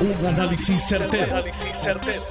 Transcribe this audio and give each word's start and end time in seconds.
Un 0.00 0.26
análisis 0.26 0.82
certero, 0.88 1.44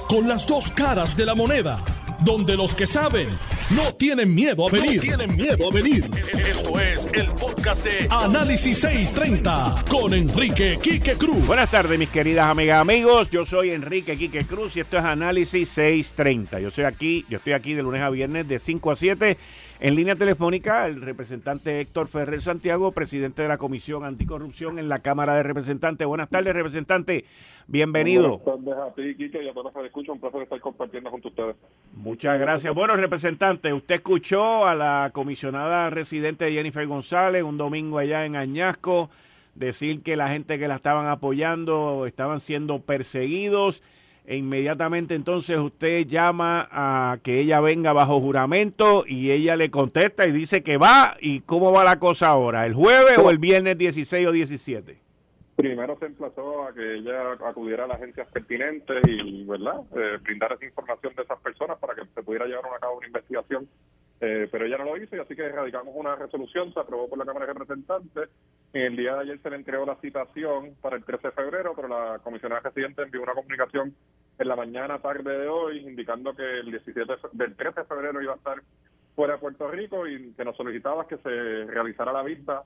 Con 0.08 0.26
las 0.26 0.44
dos 0.44 0.72
caras 0.72 1.16
de 1.16 1.24
la 1.24 1.36
moneda. 1.36 1.78
Donde 2.24 2.56
los 2.56 2.74
que 2.74 2.86
saben 2.86 3.28
no 3.70 3.94
tienen 3.94 4.34
miedo 4.34 4.66
a 4.66 4.70
venir. 4.72 5.00
tienen 5.00 5.36
miedo 5.36 5.68
a 5.70 5.72
venir. 5.72 6.10
Esto 6.50 6.80
es 6.80 7.08
el 7.12 7.28
podcast 7.34 7.84
de 7.86 8.08
Análisis 8.10 8.80
630 8.80 9.84
con 9.88 10.12
Enrique 10.12 10.78
Quique 10.82 11.12
Cruz. 11.12 11.46
Buenas 11.46 11.70
tardes, 11.70 11.96
mis 11.96 12.10
queridas 12.10 12.46
amigas, 12.46 12.80
amigos. 12.80 13.30
Yo 13.30 13.46
soy 13.46 13.70
Enrique 13.70 14.16
Quique 14.16 14.44
Cruz 14.44 14.76
y 14.76 14.80
esto 14.80 14.98
es 14.98 15.04
Análisis 15.04 15.68
630. 15.68 16.58
Yo 16.58 16.72
soy 16.72 16.84
aquí, 16.84 17.24
yo 17.28 17.36
estoy 17.36 17.52
aquí 17.52 17.74
de 17.74 17.84
lunes 17.84 18.02
a 18.02 18.10
viernes 18.10 18.48
de 18.48 18.58
5 18.58 18.90
a 18.90 18.96
7 18.96 19.38
en 19.82 19.94
línea 19.94 20.14
telefónica, 20.14 20.86
el 20.86 21.00
representante 21.00 21.80
Héctor 21.80 22.08
Ferrer 22.08 22.42
Santiago, 22.42 22.92
presidente 22.92 23.42
de 23.42 23.48
la 23.48 23.56
Comisión 23.56 24.04
Anticorrupción 24.04 24.78
en 24.78 24.90
la 24.90 24.98
Cámara 24.98 25.36
de 25.36 25.42
Representantes. 25.42 26.06
Buenas 26.06 26.28
tardes, 26.28 26.52
representante. 26.52 27.24
Bienvenido. 27.66 28.38
Buenas 28.38 28.64
tardes 28.64 28.92
a 28.92 28.94
ti, 28.94 29.14
Quique, 29.16 29.42
y 29.42 29.48
a 29.48 29.52
todos 29.52 29.72
los 29.72 29.74
que 29.74 29.86
escuchan. 29.86 30.14
Un 30.14 30.20
placer 30.20 30.42
estar 30.42 30.60
compartiendo 30.60 31.10
con 31.10 31.24
ustedes. 31.24 31.56
Muchas 31.94 32.38
gracias. 32.38 32.74
Bueno, 32.74 32.94
representante, 32.94 33.72
usted 33.72 33.94
escuchó 33.94 34.66
a 34.66 34.74
la 34.74 35.10
comisionada 35.14 35.88
residente 35.88 36.39
Jennifer 36.48 36.86
González 36.86 37.42
un 37.42 37.58
domingo 37.58 37.98
allá 37.98 38.24
en 38.24 38.36
Añasco 38.36 39.10
decir 39.54 40.02
que 40.02 40.16
la 40.16 40.28
gente 40.28 40.58
que 40.58 40.68
la 40.68 40.76
estaban 40.76 41.08
apoyando 41.08 42.06
estaban 42.06 42.40
siendo 42.40 42.80
perseguidos 42.80 43.82
e 44.26 44.36
inmediatamente 44.36 45.14
entonces 45.14 45.58
usted 45.58 46.06
llama 46.06 46.68
a 46.70 47.18
que 47.22 47.40
ella 47.40 47.60
venga 47.60 47.92
bajo 47.92 48.20
juramento 48.20 49.04
y 49.06 49.32
ella 49.32 49.56
le 49.56 49.70
contesta 49.70 50.26
y 50.26 50.30
dice 50.30 50.62
que 50.62 50.76
va. 50.76 51.16
¿Y 51.20 51.40
cómo 51.40 51.72
va 51.72 51.82
la 51.82 51.98
cosa 51.98 52.28
ahora? 52.28 52.64
¿El 52.64 52.74
jueves 52.74 53.18
o 53.18 53.30
el 53.30 53.38
viernes 53.38 53.76
16 53.76 54.28
o 54.28 54.32
17? 54.32 54.98
Primero 55.56 55.98
se 55.98 56.06
emplazó 56.06 56.64
a 56.64 56.72
que 56.72 56.94
ella 56.94 57.32
acudiera 57.44 57.84
a 57.84 57.86
las 57.88 57.96
agencias 57.96 58.28
pertinentes 58.28 59.02
y, 59.06 59.44
¿verdad?, 59.44 59.80
eh, 59.94 60.18
brindar 60.22 60.52
esa 60.52 60.64
información 60.64 61.14
de 61.14 61.22
esas 61.22 61.38
personas 61.40 61.78
para 61.78 61.94
que 61.94 62.02
se 62.14 62.22
pudiera 62.22 62.46
llevar 62.46 62.64
a 62.66 62.78
cabo 62.78 62.98
una 62.98 63.06
investigación. 63.08 63.68
Eh, 64.20 64.48
pero 64.52 64.66
ella 64.66 64.76
no 64.76 64.84
lo 64.84 65.02
hizo 65.02 65.16
y 65.16 65.18
así 65.18 65.34
que 65.34 65.48
radicamos 65.48 65.94
una 65.96 66.14
resolución, 66.14 66.72
se 66.74 66.80
aprobó 66.80 67.08
por 67.08 67.18
la 67.18 67.24
Cámara 67.24 67.46
de 67.46 67.54
Representantes. 67.54 68.28
En 68.74 68.82
el 68.82 68.96
día 68.96 69.14
de 69.14 69.20
ayer 69.20 69.40
se 69.42 69.48
le 69.48 69.56
entregó 69.56 69.86
la 69.86 69.96
citación 69.96 70.74
para 70.82 70.96
el 70.96 71.04
13 71.04 71.28
de 71.28 71.32
febrero, 71.32 71.72
pero 71.74 71.88
la 71.88 72.18
comisionada 72.18 72.60
residente 72.60 73.02
envió 73.02 73.22
una 73.22 73.32
comunicación 73.32 73.94
en 74.38 74.48
la 74.48 74.56
mañana 74.56 74.98
tarde 74.98 75.38
de 75.38 75.48
hoy 75.48 75.78
indicando 75.78 76.34
que 76.34 76.60
el 76.60 76.70
17 76.70 77.14
del 77.32 77.56
13 77.56 77.80
de 77.80 77.86
febrero 77.86 78.22
iba 78.22 78.34
a 78.34 78.36
estar 78.36 78.62
fuera 79.14 79.34
de 79.34 79.40
Puerto 79.40 79.68
Rico 79.68 80.06
y 80.06 80.32
que 80.34 80.44
nos 80.44 80.56
solicitaba 80.56 81.06
que 81.08 81.16
se 81.18 81.64
realizara 81.64 82.12
la 82.12 82.22
vista 82.22 82.62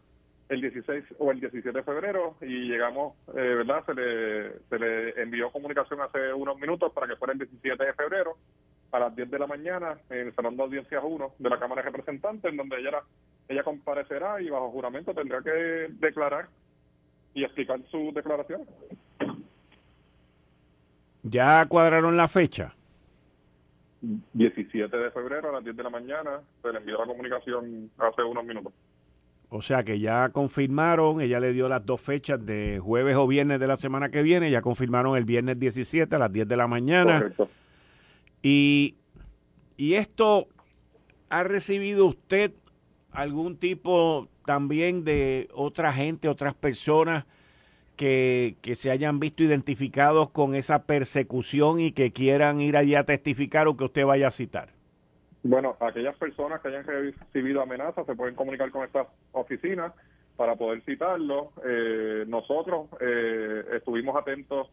el 0.49 0.61
16 0.61 1.05
o 1.19 1.31
el 1.31 1.41
17 1.41 1.73
de 1.73 1.83
febrero 1.83 2.37
y 2.41 2.69
llegamos, 2.69 3.15
eh, 3.29 3.41
¿verdad? 3.41 3.85
Se 3.87 3.95
le, 3.95 4.59
se 4.69 4.79
le 4.79 5.23
envió 5.23 5.51
comunicación 5.51 6.01
hace 6.01 6.33
unos 6.35 6.59
minutos 6.59 6.93
para 6.93 7.07
que 7.07 7.17
fuera 7.17 7.33
el 7.33 7.39
17 7.39 7.83
de 7.83 7.93
febrero 7.95 8.37
a 8.95 9.01
las 9.01 9.17
10 9.17 9.29
de 9.29 9.39
la 9.41 9.49
mañana 9.49 9.99
en 10.09 10.29
el 10.29 10.35
Salón 10.35 10.57
de 10.57 10.63
Audiencias 10.63 11.03
1 11.05 11.33
de 11.37 11.51
la 11.51 11.59
Cámara 11.59 11.83
de 11.83 11.91
Representantes, 11.91 12.49
en 12.49 12.57
donde 12.57 12.79
ella, 12.79 13.03
ella 13.49 13.65
comparecerá 13.65 14.41
y 14.41 14.49
bajo 14.49 14.71
juramento 14.71 15.13
tendrá 15.13 15.43
que 15.43 15.51
declarar 15.99 16.47
y 17.35 17.43
explicar 17.43 17.81
su 17.91 18.13
declaración. 18.15 18.63
¿Ya 21.25 21.65
cuadraron 21.67 22.17
la 22.17 22.29
fecha? 22.29 22.73
17 24.01 24.97
de 24.97 25.11
febrero 25.11 25.49
a 25.49 25.53
las 25.55 25.65
10 25.65 25.77
de 25.77 25.83
la 25.83 25.91
mañana. 25.91 26.41
Se 26.63 26.71
le 26.71 26.79
envió 26.79 26.99
la 26.99 27.07
comunicación 27.07 27.91
hace 27.99 28.23
unos 28.23 28.45
minutos. 28.45 28.73
O 29.49 29.61
sea 29.61 29.83
que 29.83 29.99
ya 29.99 30.29
confirmaron, 30.29 31.21
ella 31.21 31.41
le 31.41 31.53
dio 31.53 31.69
las 31.69 31.85
dos 31.85 32.01
fechas 32.01 32.45
de 32.47 32.79
jueves 32.79 33.17
o 33.17 33.27
viernes 33.27 33.59
de 33.59 33.67
la 33.67 33.77
semana 33.77 34.11
que 34.11 34.23
viene, 34.23 34.53
ya 34.53 34.63
confirmaron 34.63 35.17
el 35.17 35.25
viernes 35.25 35.59
17 35.59 36.15
a 36.15 36.19
las 36.21 36.33
10 36.33 36.47
de 36.47 36.57
la 36.57 36.69
mañana. 36.69 37.19
Correcto. 37.19 37.49
Y, 38.45 38.97
y 39.79 39.95
esto, 39.95 40.49
¿ha 41.31 41.45
recibido 41.45 42.05
usted 42.05 42.53
algún 43.11 43.57
tipo 43.57 44.29
también 44.45 45.03
de 45.03 45.49
otra 45.55 45.95
gente, 45.95 46.29
otras 46.29 46.53
personas 46.53 47.25
que, 47.97 48.57
se 48.75 48.91
hayan 48.91 49.19
visto 49.19 49.43
identificados 49.43 50.29
con 50.29 50.55
esa 50.55 50.85
persecución 50.85 51.81
y 51.81 51.93
que 51.93 52.13
quieran 52.13 52.61
ir 52.61 52.77
allí 52.77 52.95
a 52.95 53.05
testificar 53.05 53.67
o 53.67 53.79
que 53.79 53.85
usted 53.85 54.05
vaya 54.05 54.29
a 54.29 54.31
citar? 54.31 54.69
Bueno, 55.43 55.79
aquellas 55.81 56.17
personas 56.17 56.61
que 56.61 56.69
hayan 56.69 56.85
recibido 56.85 57.63
amenazas 57.63 58.05
se 58.05 58.15
pueden 58.15 58.35
comunicar 58.35 58.71
con 58.71 58.85
esta 58.85 59.07
oficina 59.33 59.95
para 60.37 60.57
poder 60.57 60.83
citarlo. 60.83 61.53
Eh, 61.65 62.25
nosotros 62.27 62.89
eh, 63.01 63.65
estuvimos 63.75 64.15
atentos 64.17 64.69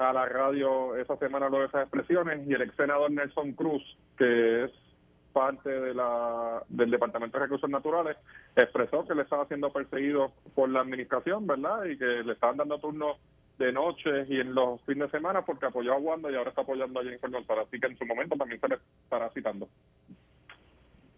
a 0.00 0.12
la 0.14 0.26
radio 0.26 0.96
esa 0.96 1.16
semana 1.18 1.50
lo 1.50 1.60
de 1.60 1.66
esas 1.66 1.82
expresiones 1.82 2.48
y 2.48 2.54
el 2.54 2.62
ex 2.62 2.74
senador 2.74 3.10
Nelson 3.10 3.52
Cruz, 3.52 3.82
que 4.16 4.64
es 4.64 4.70
parte 5.32 5.68
de 5.68 5.94
la, 5.94 6.62
del 6.68 6.90
Departamento 6.90 7.38
de 7.38 7.44
Recursos 7.44 7.68
Naturales, 7.68 8.16
expresó 8.56 9.06
que 9.06 9.14
le 9.14 9.22
estaba 9.22 9.46
siendo 9.46 9.70
perseguido 9.70 10.32
por 10.54 10.70
la 10.70 10.80
administración, 10.80 11.46
¿verdad? 11.46 11.84
Y 11.84 11.98
que 11.98 12.04
le 12.04 12.32
estaban 12.32 12.56
dando 12.56 12.78
turnos 12.78 13.18
de 13.58 13.72
noche 13.72 14.24
y 14.28 14.40
en 14.40 14.54
los 14.54 14.80
fines 14.82 15.12
de 15.12 15.18
semana 15.18 15.44
porque 15.44 15.66
apoyó 15.66 15.92
a 15.92 15.98
Wanda 15.98 16.30
y 16.30 16.34
ahora 16.34 16.48
está 16.48 16.62
apoyando 16.62 16.98
a 16.98 17.04
Jennifer 17.04 17.30
González. 17.30 17.66
Así 17.68 17.78
que 17.78 17.88
en 17.88 17.98
su 17.98 18.06
momento 18.06 18.36
también 18.36 18.58
se 18.58 18.68
le 18.68 18.78
estará 19.04 19.28
citando. 19.30 19.68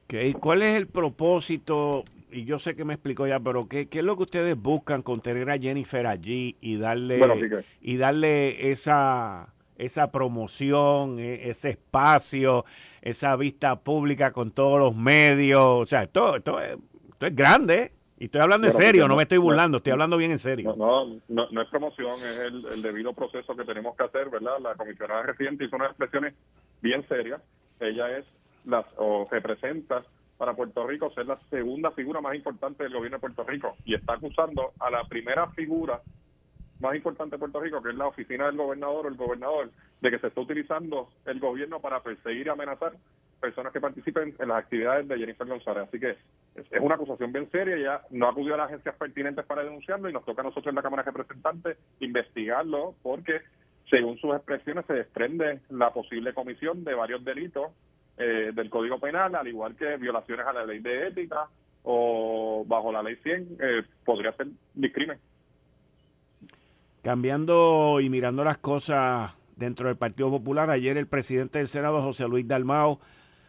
Okay. 0.04 0.32
¿Cuál 0.34 0.62
es 0.62 0.76
el 0.76 0.86
propósito? 0.88 2.04
Y 2.30 2.44
yo 2.44 2.58
sé 2.58 2.74
que 2.74 2.84
me 2.84 2.94
explicó 2.94 3.26
ya, 3.26 3.40
pero 3.40 3.68
¿qué, 3.68 3.88
qué 3.88 3.98
es 3.98 4.04
lo 4.04 4.16
que 4.16 4.22
ustedes 4.22 4.56
buscan 4.56 5.02
con 5.02 5.20
tener 5.20 5.50
a 5.50 5.58
Jennifer 5.58 6.06
allí 6.06 6.56
y 6.60 6.76
darle, 6.76 7.20
y 7.80 7.96
darle 7.96 8.70
esa 8.70 9.52
esa 9.84 10.12
promoción, 10.12 11.18
e, 11.18 11.50
ese 11.50 11.70
espacio, 11.70 12.64
esa 13.00 13.36
vista 13.36 13.76
pública 13.76 14.32
con 14.32 14.52
todos 14.52 14.78
los 14.78 14.96
medios. 14.96 15.62
O 15.64 15.86
sea, 15.86 16.04
esto, 16.04 16.36
esto, 16.36 16.60
es, 16.60 16.76
esto 17.10 17.26
es 17.26 17.34
grande. 17.34 17.92
Y 18.18 18.26
estoy 18.26 18.40
hablando 18.40 18.68
en 18.68 18.72
serio, 18.72 19.08
no, 19.08 19.16
me 19.16 19.24
estoy 19.24 19.38
burlando, 19.38 19.78
estoy 19.78 19.92
hablando 19.92 20.16
bien 20.16 20.30
en 20.30 20.38
serio. 20.38 20.76
No, 20.76 21.06
no, 21.26 21.50
no, 21.50 21.62
es 21.62 21.68
promoción, 21.70 22.14
es 22.20 22.38
el, 22.38 22.80
debido 22.80 23.12
proceso 23.12 23.56
que 23.56 23.64
tenemos 23.64 23.96
que 23.96 24.04
hacer, 24.04 24.30
¿verdad? 24.30 24.60
La 24.60 24.76
comisionada 24.76 25.24
residente 25.24 25.64
hizo 25.64 25.74
unas 25.74 25.88
expresiones 25.88 26.34
bien 26.80 27.04
serias. 27.08 27.42
Ella 27.80 28.16
es, 28.16 28.24
las 28.64 28.86
o 28.96 29.26
representa 29.30 30.02
para 30.38 30.54
Puerto 30.54 30.86
Rico 30.86 31.10
ser 31.10 31.26
la 31.26 31.38
segunda 31.50 31.90
figura 31.92 32.20
más 32.20 32.34
importante 32.34 32.82
del 32.82 32.92
gobierno 32.92 33.18
de 33.18 33.20
Puerto 33.20 33.44
Rico 33.44 33.76
y 33.84 33.94
está 33.94 34.14
acusando 34.14 34.72
a 34.80 34.90
la 34.90 35.04
primera 35.04 35.48
figura 35.50 36.00
más 36.80 36.96
importante 36.96 37.36
de 37.36 37.38
Puerto 37.38 37.60
Rico, 37.60 37.80
que 37.80 37.90
es 37.90 37.94
la 37.94 38.08
oficina 38.08 38.46
del 38.46 38.56
gobernador 38.56 39.06
o 39.06 39.08
el 39.08 39.14
gobernador, 39.16 39.70
de 40.00 40.10
que 40.10 40.18
se 40.18 40.26
está 40.26 40.40
utilizando 40.40 41.08
el 41.26 41.38
gobierno 41.38 41.80
para 41.80 42.02
perseguir 42.02 42.48
y 42.48 42.50
amenazar 42.50 42.92
personas 43.40 43.72
que 43.72 43.80
participen 43.80 44.34
en 44.38 44.48
las 44.48 44.58
actividades 44.58 45.06
de 45.08 45.18
Jennifer 45.18 45.46
González. 45.46 45.88
Así 45.88 46.00
que 46.00 46.16
es 46.54 46.80
una 46.80 46.96
acusación 46.96 47.32
bien 47.32 47.50
seria, 47.50 47.76
ya 47.76 48.02
no 48.10 48.28
acudió 48.28 48.54
a 48.54 48.58
las 48.58 48.66
agencias 48.66 48.96
pertinentes 48.96 49.44
para 49.46 49.64
denunciarlo 49.64 50.08
y 50.10 50.12
nos 50.12 50.24
toca 50.24 50.42
a 50.42 50.44
nosotros 50.44 50.70
en 50.70 50.76
la 50.76 50.82
Cámara 50.82 51.02
de 51.02 51.10
Representantes 51.10 51.78
investigarlo 52.00 52.94
porque 53.02 53.40
según 53.90 54.18
sus 54.18 54.34
expresiones 54.34 54.86
se 54.86 54.94
desprende 54.94 55.60
la 55.70 55.92
posible 55.92 56.34
comisión 56.34 56.82
de 56.84 56.94
varios 56.94 57.24
delitos 57.24 57.72
eh, 58.16 58.52
del 58.54 58.70
Código 58.70 58.98
Penal, 58.98 59.34
al 59.34 59.48
igual 59.48 59.74
que 59.76 59.96
violaciones 59.96 60.46
a 60.46 60.52
la 60.52 60.66
ley 60.66 60.80
de 60.80 61.08
ética 61.08 61.48
o 61.84 62.64
bajo 62.66 62.92
la 62.92 63.02
ley 63.02 63.16
100, 63.16 63.56
eh, 63.60 63.82
podría 64.04 64.32
ser 64.32 64.48
discrimen. 64.74 65.18
Cambiando 67.02 67.98
y 68.00 68.08
mirando 68.08 68.44
las 68.44 68.58
cosas 68.58 69.32
dentro 69.56 69.88
del 69.88 69.96
Partido 69.96 70.30
Popular, 70.30 70.70
ayer 70.70 70.96
el 70.96 71.08
presidente 71.08 71.58
del 71.58 71.68
Senado, 71.68 72.02
José 72.02 72.28
Luis 72.28 72.46
Dalmao, 72.46 73.00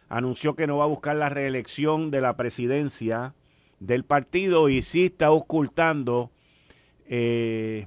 anunció 0.08 0.54
que 0.54 0.66
no 0.66 0.78
va 0.78 0.84
a 0.84 0.88
buscar 0.88 1.16
la 1.16 1.28
reelección 1.28 2.10
de 2.10 2.20
la 2.20 2.36
presidencia 2.36 3.34
del 3.80 4.04
partido 4.04 4.68
y 4.68 4.82
sí 4.82 5.06
está 5.06 5.30
ocultando 5.30 6.30
eh, 7.06 7.86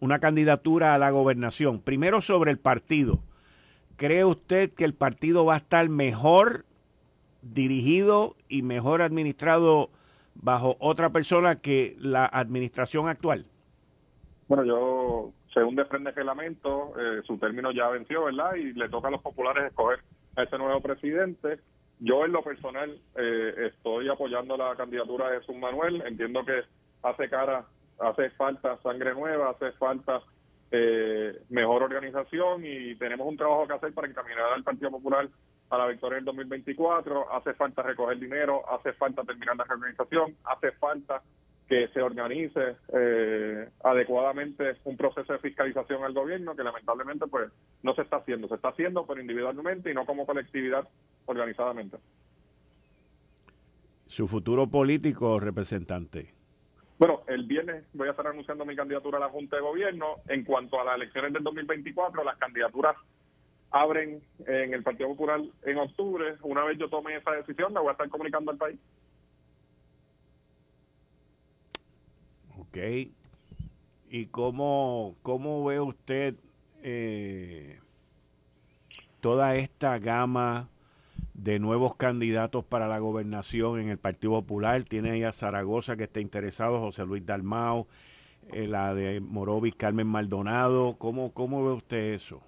una 0.00 0.18
candidatura 0.18 0.94
a 0.94 0.98
la 0.98 1.10
gobernación. 1.10 1.80
Primero 1.80 2.20
sobre 2.20 2.50
el 2.50 2.58
partido. 2.58 3.20
¿Cree 4.00 4.24
usted 4.24 4.72
que 4.72 4.86
el 4.86 4.94
partido 4.94 5.44
va 5.44 5.52
a 5.52 5.56
estar 5.58 5.86
mejor 5.90 6.64
dirigido 7.42 8.34
y 8.48 8.62
mejor 8.62 9.02
administrado 9.02 9.90
bajo 10.34 10.78
otra 10.80 11.10
persona 11.10 11.56
que 11.56 11.96
la 11.98 12.24
administración 12.24 13.10
actual? 13.10 13.44
Bueno, 14.48 14.64
yo, 14.64 15.32
según 15.52 15.76
desprende 15.76 16.08
el 16.08 16.16
reglamento, 16.16 16.94
eh, 16.98 17.20
su 17.26 17.36
término 17.36 17.72
ya 17.72 17.90
venció, 17.90 18.24
¿verdad? 18.24 18.54
Y 18.54 18.72
le 18.72 18.88
toca 18.88 19.08
a 19.08 19.10
los 19.10 19.20
populares 19.20 19.66
escoger 19.66 19.98
a 20.34 20.44
ese 20.44 20.56
nuevo 20.56 20.80
presidente. 20.80 21.58
Yo, 21.98 22.24
en 22.24 22.32
lo 22.32 22.42
personal, 22.42 22.98
eh, 23.16 23.66
estoy 23.66 24.08
apoyando 24.08 24.56
la 24.56 24.76
candidatura 24.76 25.28
de 25.28 25.40
Jesús 25.40 25.56
Manuel. 25.56 26.02
Entiendo 26.06 26.42
que 26.46 26.62
hace 27.02 27.28
cara, 27.28 27.66
hace 27.98 28.30
falta 28.30 28.78
sangre 28.82 29.12
nueva, 29.12 29.50
hace 29.50 29.72
falta 29.72 30.22
eh, 30.72 31.42
mejor 31.48 31.82
organización 31.82 32.64
y 32.64 32.94
tenemos 32.96 33.26
un 33.26 33.36
trabajo 33.36 33.66
que 33.66 33.74
hacer 33.74 33.92
para 33.92 34.08
encaminar 34.08 34.52
al 34.54 34.62
Partido 34.62 34.90
Popular 34.90 35.28
a 35.70 35.78
la 35.78 35.86
victoria 35.86 36.16
del 36.16 36.24
2024. 36.26 37.32
Hace 37.32 37.54
falta 37.54 37.82
recoger 37.82 38.18
dinero, 38.18 38.62
hace 38.70 38.92
falta 38.92 39.24
terminar 39.24 39.56
la 39.56 39.64
reorganización, 39.64 40.36
hace 40.44 40.72
falta 40.72 41.22
que 41.68 41.86
se 41.88 42.02
organice 42.02 42.76
eh, 42.92 43.68
adecuadamente 43.84 44.76
un 44.84 44.96
proceso 44.96 45.32
de 45.32 45.38
fiscalización 45.38 46.02
al 46.02 46.12
gobierno 46.12 46.56
que 46.56 46.64
lamentablemente 46.64 47.28
pues 47.28 47.50
no 47.82 47.94
se 47.94 48.02
está 48.02 48.16
haciendo. 48.16 48.48
Se 48.48 48.56
está 48.56 48.68
haciendo 48.70 49.06
pero 49.06 49.20
individualmente 49.20 49.90
y 49.90 49.94
no 49.94 50.04
como 50.04 50.26
colectividad 50.26 50.86
organizadamente. 51.26 51.98
Su 54.06 54.26
futuro 54.26 54.66
político 54.66 55.38
representante. 55.38 56.39
Bueno, 57.00 57.22
el 57.28 57.44
viernes 57.44 57.82
voy 57.94 58.08
a 58.08 58.10
estar 58.10 58.26
anunciando 58.26 58.66
mi 58.66 58.76
candidatura 58.76 59.16
a 59.16 59.22
la 59.22 59.30
Junta 59.30 59.56
de 59.56 59.62
Gobierno. 59.62 60.16
En 60.28 60.44
cuanto 60.44 60.78
a 60.78 60.84
las 60.84 60.96
elecciones 60.96 61.32
del 61.32 61.42
2024, 61.42 62.22
las 62.22 62.36
candidaturas 62.36 62.94
abren 63.70 64.22
en 64.46 64.74
el 64.74 64.82
Partido 64.82 65.08
Popular 65.08 65.40
en 65.62 65.78
octubre. 65.78 66.36
Una 66.42 66.62
vez 66.64 66.76
yo 66.76 66.90
tome 66.90 67.16
esa 67.16 67.30
decisión, 67.30 67.72
la 67.72 67.80
voy 67.80 67.88
a 67.88 67.92
estar 67.92 68.10
comunicando 68.10 68.50
al 68.50 68.58
país. 68.58 68.78
Ok. 72.58 72.76
¿Y 74.10 74.26
cómo, 74.26 75.16
cómo 75.22 75.64
ve 75.64 75.80
usted 75.80 76.34
eh, 76.82 77.80
toda 79.22 79.56
esta 79.56 79.98
gama 79.98 80.68
de 81.42 81.58
nuevos 81.58 81.96
candidatos 81.96 82.64
para 82.64 82.86
la 82.86 82.98
gobernación 82.98 83.80
en 83.80 83.88
el 83.88 83.98
Partido 83.98 84.32
Popular? 84.32 84.84
Tiene 84.84 85.10
ahí 85.10 85.24
a 85.24 85.32
Zaragoza 85.32 85.96
que 85.96 86.04
está 86.04 86.20
interesado, 86.20 86.80
José 86.80 87.06
Luis 87.06 87.24
Dalmao, 87.24 87.86
eh, 88.52 88.66
la 88.66 88.94
de 88.94 89.20
Morovis, 89.20 89.74
Carmen 89.74 90.06
Maldonado. 90.06 90.96
¿Cómo, 90.98 91.32
¿Cómo 91.32 91.64
ve 91.64 91.72
usted 91.72 92.14
eso? 92.14 92.42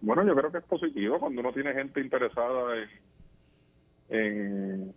Bueno, 0.00 0.24
yo 0.24 0.34
creo 0.34 0.50
que 0.50 0.58
es 0.58 0.64
positivo 0.64 1.18
cuando 1.18 1.40
uno 1.40 1.52
tiene 1.52 1.72
gente 1.74 2.00
interesada 2.00 2.76
en, 4.08 4.18
en 4.20 4.94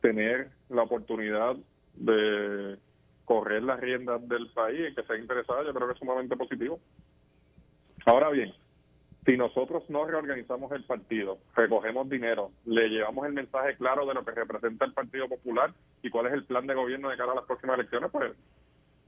tener 0.00 0.50
la 0.68 0.82
oportunidad 0.82 1.56
de 1.94 2.76
correr 3.24 3.62
las 3.62 3.80
riendas 3.80 4.26
del 4.28 4.48
país 4.50 4.90
y 4.90 4.94
que 4.94 5.02
sea 5.04 5.16
interesada, 5.16 5.64
yo 5.64 5.72
creo 5.72 5.86
que 5.86 5.94
es 5.94 5.98
sumamente 5.98 6.36
positivo. 6.36 6.80
Ahora 8.04 8.30
bien, 8.30 8.52
si 9.24 9.36
nosotros 9.36 9.88
no 9.88 10.04
reorganizamos 10.04 10.70
el 10.72 10.84
partido, 10.84 11.38
recogemos 11.56 12.08
dinero, 12.08 12.50
le 12.66 12.88
llevamos 12.88 13.26
el 13.26 13.32
mensaje 13.32 13.76
claro 13.76 14.06
de 14.06 14.14
lo 14.14 14.24
que 14.24 14.32
representa 14.32 14.84
el 14.84 14.92
Partido 14.92 15.28
Popular 15.28 15.72
y 16.02 16.10
cuál 16.10 16.26
es 16.26 16.34
el 16.34 16.44
plan 16.44 16.66
de 16.66 16.74
gobierno 16.74 17.08
de 17.08 17.16
cara 17.16 17.32
a 17.32 17.36
las 17.36 17.44
próximas 17.44 17.78
elecciones, 17.78 18.10
pues 18.10 18.32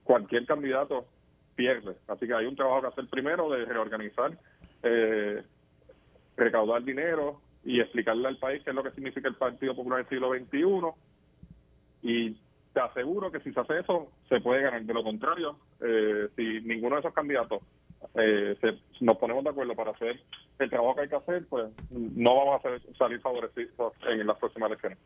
cualquier 0.05 0.47
candidato 0.47 1.07
pierde. 1.55 1.97
Así 2.09 2.27
que 2.27 2.35
hay 2.35 2.47
un 2.47 2.57
trabajo 2.57 2.83
que 2.83 2.89
hacer 2.89 3.09
primero 3.09 3.51
de 3.51 3.65
reorganizar, 3.67 4.39
eh, 4.83 5.43
recaudar 6.37 6.83
dinero 6.83 7.41
y 7.65 7.81
explicarle 7.81 8.29
al 8.29 8.39
país 8.39 8.63
qué 8.65 8.71
es 8.71 8.77
lo 8.77 8.83
que 8.83 8.93
significa 8.93 9.29
el 9.29 9.35
Partido 9.35 9.75
Popular 9.75 10.01
en 10.01 10.07
el 10.07 10.11
siglo 10.11 10.33
XXI 10.33 11.07
y 12.03 12.37
te 12.73 12.81
aseguro 12.81 13.31
que 13.31 13.41
si 13.41 13.53
se 13.53 13.61
hace 13.61 13.81
eso, 13.81 14.13
se 14.29 14.41
puede 14.41 14.63
ganar. 14.63 14.83
De 14.83 14.95
lo 14.95 15.03
contrario, 15.03 15.59
eh, 15.81 16.29
si 16.37 16.61
ninguno 16.61 16.97
de 16.97 17.01
esos 17.01 17.15
candidatos 17.15 17.63
eh, 18.15 18.57
nos 19.01 19.17
ponemos 19.19 19.45
de 19.45 19.51
acuerdo 19.51 19.75
para 19.75 19.91
hacer 19.91 20.21
el 20.59 20.71
trabajo 20.71 20.95
que 20.95 21.01
hay 21.03 21.09
que 21.09 21.17
hacer, 21.17 21.47
pues 21.49 21.71
no 21.91 22.35
vamos 22.37 22.65
a 22.65 22.97
salir 22.97 23.21
favorecidos 23.21 23.93
en 24.09 24.27
las 24.27 24.39
próximas 24.39 24.69
elecciones. 24.69 24.99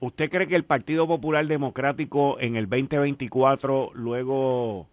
¿Usted 0.00 0.30
cree 0.30 0.48
que 0.48 0.56
el 0.56 0.64
Partido 0.64 1.06
Popular 1.06 1.46
Democrático 1.46 2.38
en 2.40 2.56
el 2.56 2.68
2024, 2.68 3.90
luego 3.94 4.86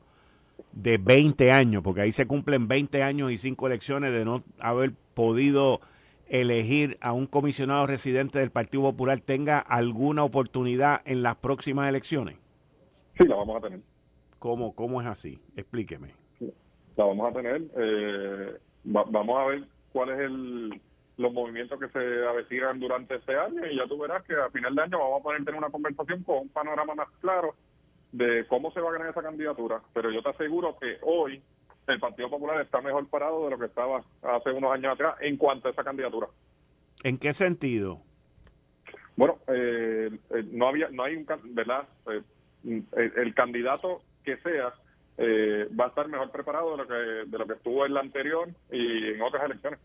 de 0.74 0.98
20 0.98 1.52
años, 1.52 1.82
porque 1.82 2.02
ahí 2.02 2.12
se 2.12 2.28
cumplen 2.28 2.68
20 2.68 3.04
años 3.04 3.32
y 3.32 3.38
5 3.38 3.68
elecciones 3.68 4.12
de 4.12 4.26
no 4.26 4.44
haber 4.60 4.92
podido 5.14 5.80
elegir 6.28 6.98
a 7.02 7.14
un 7.14 7.26
comisionado 7.26 7.88
residente 7.88 8.40
del 8.40 8.52
Partido 8.52 8.84
Popular 8.84 9.22
tenga 9.22 9.60
alguna 9.60 10.24
oportunidad 10.24 11.02
en 11.06 11.24
las 11.24 11.36
próximas 11.38 11.88
elecciones? 11.88 12.36
Sí, 13.18 13.28
la 13.28 13.36
vamos 13.36 13.58
a 13.58 13.62
tener. 13.62 13.80
¿Cómo, 14.40 14.76
cómo 14.76 15.02
es 15.02 15.08
así? 15.08 15.40
Explíqueme. 15.56 16.14
La 16.96 17.06
vamos 17.06 17.30
a 17.30 17.34
tener. 17.34 17.62
Eh, 17.76 18.58
vamos 18.84 19.38
a 19.40 19.46
ver 19.46 19.64
cuáles 19.92 20.20
el 20.20 20.82
los 21.18 21.34
movimientos 21.34 21.80
que 21.80 21.90
se 21.90 22.28
avecinan 22.28 22.80
durante 22.80 23.16
este 23.16 23.36
año 23.36 23.66
y 23.66 23.76
ya 23.76 23.88
tú 23.88 23.98
verás 23.98 24.24
que 24.24 24.36
a 24.36 24.50
final 24.52 24.76
de 24.76 24.84
año 24.84 25.00
vamos 25.00 25.20
a 25.20 25.24
poder 25.24 25.44
tener 25.44 25.58
una 25.58 25.72
conversación 25.72 26.24
con 26.24 26.40
un 26.40 26.50
panorama 26.50 26.94
más 26.94 27.10
claro 27.20 27.56
de 28.12 28.46
cómo 28.48 28.72
se 28.72 28.80
va 28.80 28.90
a 28.90 28.94
ganar 28.94 29.10
esa 29.10 29.24
candidatura. 29.24 29.82
Pero 29.94 30.12
yo 30.12 30.22
te 30.22 30.30
aseguro 30.30 30.78
que 30.80 30.98
hoy 31.02 31.42
el 31.88 32.00
Partido 32.00 32.30
Popular 32.30 32.62
está 32.62 32.82
mejor 32.82 33.08
parado 33.08 33.46
de 33.46 33.52
lo 33.52 33.60
que 33.60 33.66
estaba 33.66 34.04
hace 34.22 34.52
unos 34.52 34.72
años 34.72 34.94
atrás 34.94 35.16
en 35.22 35.38
cuanto 35.38 35.68
a 35.68 35.72
esa 35.72 35.84
candidatura. 35.84 36.28
¿En 37.04 37.18
qué 37.18 37.34
sentido? 37.34 38.02
Bueno, 39.16 39.40
eh, 39.48 40.12
eh, 40.30 40.44
no 40.52 40.68
había, 40.68 40.90
no 40.90 41.04
hay 41.04 41.16
un, 41.16 41.26
¿verdad? 41.56 41.88
Eh, 42.12 42.22
el, 43.16 43.34
candidato 43.34 44.02
que 44.28 44.38
sea 44.38 44.74
va 45.80 45.86
a 45.86 45.88
estar 45.88 46.08
mejor 46.08 46.30
preparado 46.30 46.72
de 46.72 46.78
lo 46.78 46.88
que 46.88 46.94
de 46.94 47.38
lo 47.38 47.48
que 47.48 47.54
estuvo 47.54 47.86
en 47.86 47.94
la 47.94 48.02
anterior 48.02 48.50
y 48.72 49.14
en 49.14 49.22
otras 49.22 49.46
elecciones. 49.46 49.80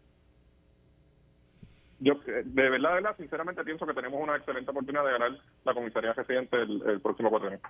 Yo, 2.00 2.14
de 2.26 2.68
verdad, 2.68 2.90
de 2.90 2.94
verdad, 2.96 3.16
sinceramente 3.16 3.64
pienso 3.64 3.86
que 3.86 3.94
tenemos 3.94 4.20
una 4.20 4.36
excelente 4.36 4.70
oportunidad 4.70 5.04
de 5.04 5.12
ganar 5.12 5.38
la 5.64 5.72
comisaría 5.72 6.12
residente 6.12 6.56
el, 6.60 6.82
el 6.84 7.00
próximo 7.00 7.30
cuatro 7.30 7.48
años. 7.48 7.60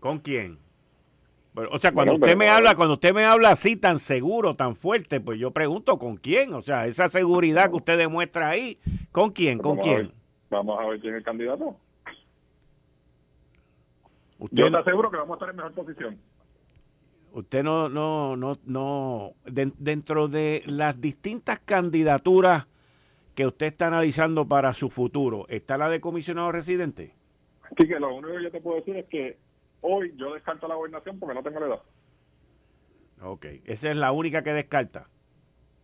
¿Con 0.00 0.18
quién? 0.18 0.58
o 1.54 1.78
sea, 1.78 1.92
cuando 1.92 2.14
usted 2.14 2.36
me 2.36 2.48
habla, 2.48 2.74
cuando 2.74 2.94
usted 2.94 3.12
me 3.12 3.24
habla 3.24 3.50
así 3.50 3.76
tan 3.76 3.98
seguro, 3.98 4.54
tan 4.54 4.74
fuerte, 4.74 5.20
pues 5.20 5.38
yo 5.38 5.50
pregunto 5.50 5.98
con 5.98 6.16
quién, 6.16 6.54
o 6.54 6.62
sea, 6.62 6.86
esa 6.86 7.08
seguridad 7.08 7.70
que 7.70 7.76
usted 7.76 7.98
demuestra 7.98 8.48
ahí, 8.48 8.78
¿con 9.12 9.30
quién? 9.30 9.58
¿Con 9.58 9.78
quién? 9.78 10.12
vamos 10.50 10.78
a 10.80 10.86
ver 10.86 11.00
quién 11.00 11.14
es 11.14 11.18
el 11.18 11.24
candidato. 11.24 11.76
Yo 14.50 14.68
le 14.68 14.78
aseguro 14.78 15.10
que 15.10 15.16
vamos 15.16 15.34
a 15.34 15.36
estar 15.36 15.50
en 15.50 15.56
mejor 15.56 15.72
posición. 15.72 16.18
Usted 17.32 17.62
no, 17.62 17.88
no, 17.88 18.36
no, 18.36 18.58
no, 18.66 19.32
dentro 19.44 20.28
de 20.28 20.62
las 20.66 21.00
distintas 21.00 21.60
candidaturas 21.60 22.66
que 23.34 23.46
usted 23.46 23.66
está 23.66 23.86
analizando 23.86 24.46
para 24.46 24.74
su 24.74 24.90
futuro, 24.90 25.46
¿está 25.48 25.78
la 25.78 25.88
de 25.88 26.00
comisionado 26.00 26.52
residente? 26.52 27.14
Sí, 27.78 27.88
que 27.88 27.98
lo 27.98 28.14
único 28.14 28.36
que 28.36 28.42
yo 28.42 28.50
te 28.50 28.60
puedo 28.60 28.76
decir 28.76 28.96
es 28.96 29.06
que 29.06 29.38
Hoy 29.82 30.14
yo 30.16 30.32
descarto 30.32 30.68
la 30.68 30.76
gobernación 30.76 31.18
porque 31.18 31.34
no 31.34 31.42
tengo 31.42 31.60
la 31.60 31.66
edad. 31.66 31.82
Ok, 33.20 33.46
esa 33.64 33.90
es 33.90 33.96
la 33.96 34.12
única 34.12 34.42
que 34.42 34.52
descarta. 34.52 35.08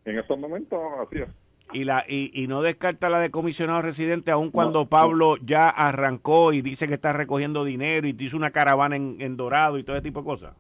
En 0.05 0.19
estos 0.19 0.39
momentos, 0.39 0.81
así 1.05 1.19
es. 1.19 1.29
Y, 1.73 1.85
la, 1.85 2.05
y, 2.09 2.47
no 2.49 2.63
descarta 2.63 3.11
la 3.11 3.21
de 3.21 3.31
comisionado 3.31 3.83
residente, 3.83 4.31
aun 4.31 4.51
cuando 4.51 4.87
Pablo 4.87 5.37
ya 5.37 5.69
arrancó 5.69 6.53
y 6.55 6.63
dice 6.63 6.89
que 6.89 6.95
está 6.95 7.13
recogiendo 7.13 7.63
dinero 7.65 8.09
y 8.09 8.17
hizo 8.19 8.37
una 8.37 8.51
caravana 8.51 8.97
en, 8.97 9.37
Dorado 9.37 9.79
y 9.79 9.85
todo 9.85 9.97
ese 9.97 10.05
tipo 10.05 10.21
de 10.21 10.27
cosas. 10.27 10.57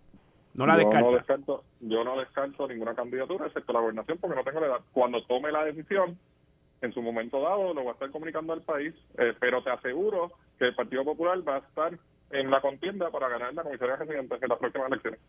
No 0.53 0.67
la 0.67 0.77
descarta. 0.77 1.11
No 1.11 1.17
descarto, 1.17 1.65
yo 1.81 2.05
no 2.05 2.19
descarto 2.19 2.69
ninguna 2.69 2.95
candidatura, 2.95 3.47
excepto 3.47 3.73
la 3.73 3.81
gobernación, 3.81 4.19
porque 4.19 4.37
no 4.37 4.45
tengo 4.45 4.61
la 4.61 4.67
edad. 4.67 4.81
Cuando 4.93 5.23
tome 5.25 5.51
la 5.51 5.65
decisión, 5.65 6.19
en 6.81 6.93
su 6.93 7.03
momento 7.03 7.41
dado, 7.41 7.75
lo 7.75 7.83
voy 7.83 7.89
a 7.89 7.93
estar 7.93 8.11
comunicando 8.11 8.53
al 8.53 8.63
país, 8.63 8.95
eh, 9.17 9.35
pero 9.41 9.63
te 9.63 9.71
aseguro 9.71 10.33
que 10.59 10.67
el 10.67 10.75
Partido 10.75 11.05
Popular 11.05 11.39
va 11.47 11.57
a 11.57 11.59
estar 11.59 11.99
en 12.31 12.51
la 12.51 12.61
contienda 12.61 13.11
para 13.11 13.29
ganar 13.29 13.55
la 13.55 13.63
comisaría 13.63 13.97
residente 13.97 14.37
en 14.41 14.49
las 14.49 14.59
próximas 14.59 14.89
elecciones. 14.89 15.21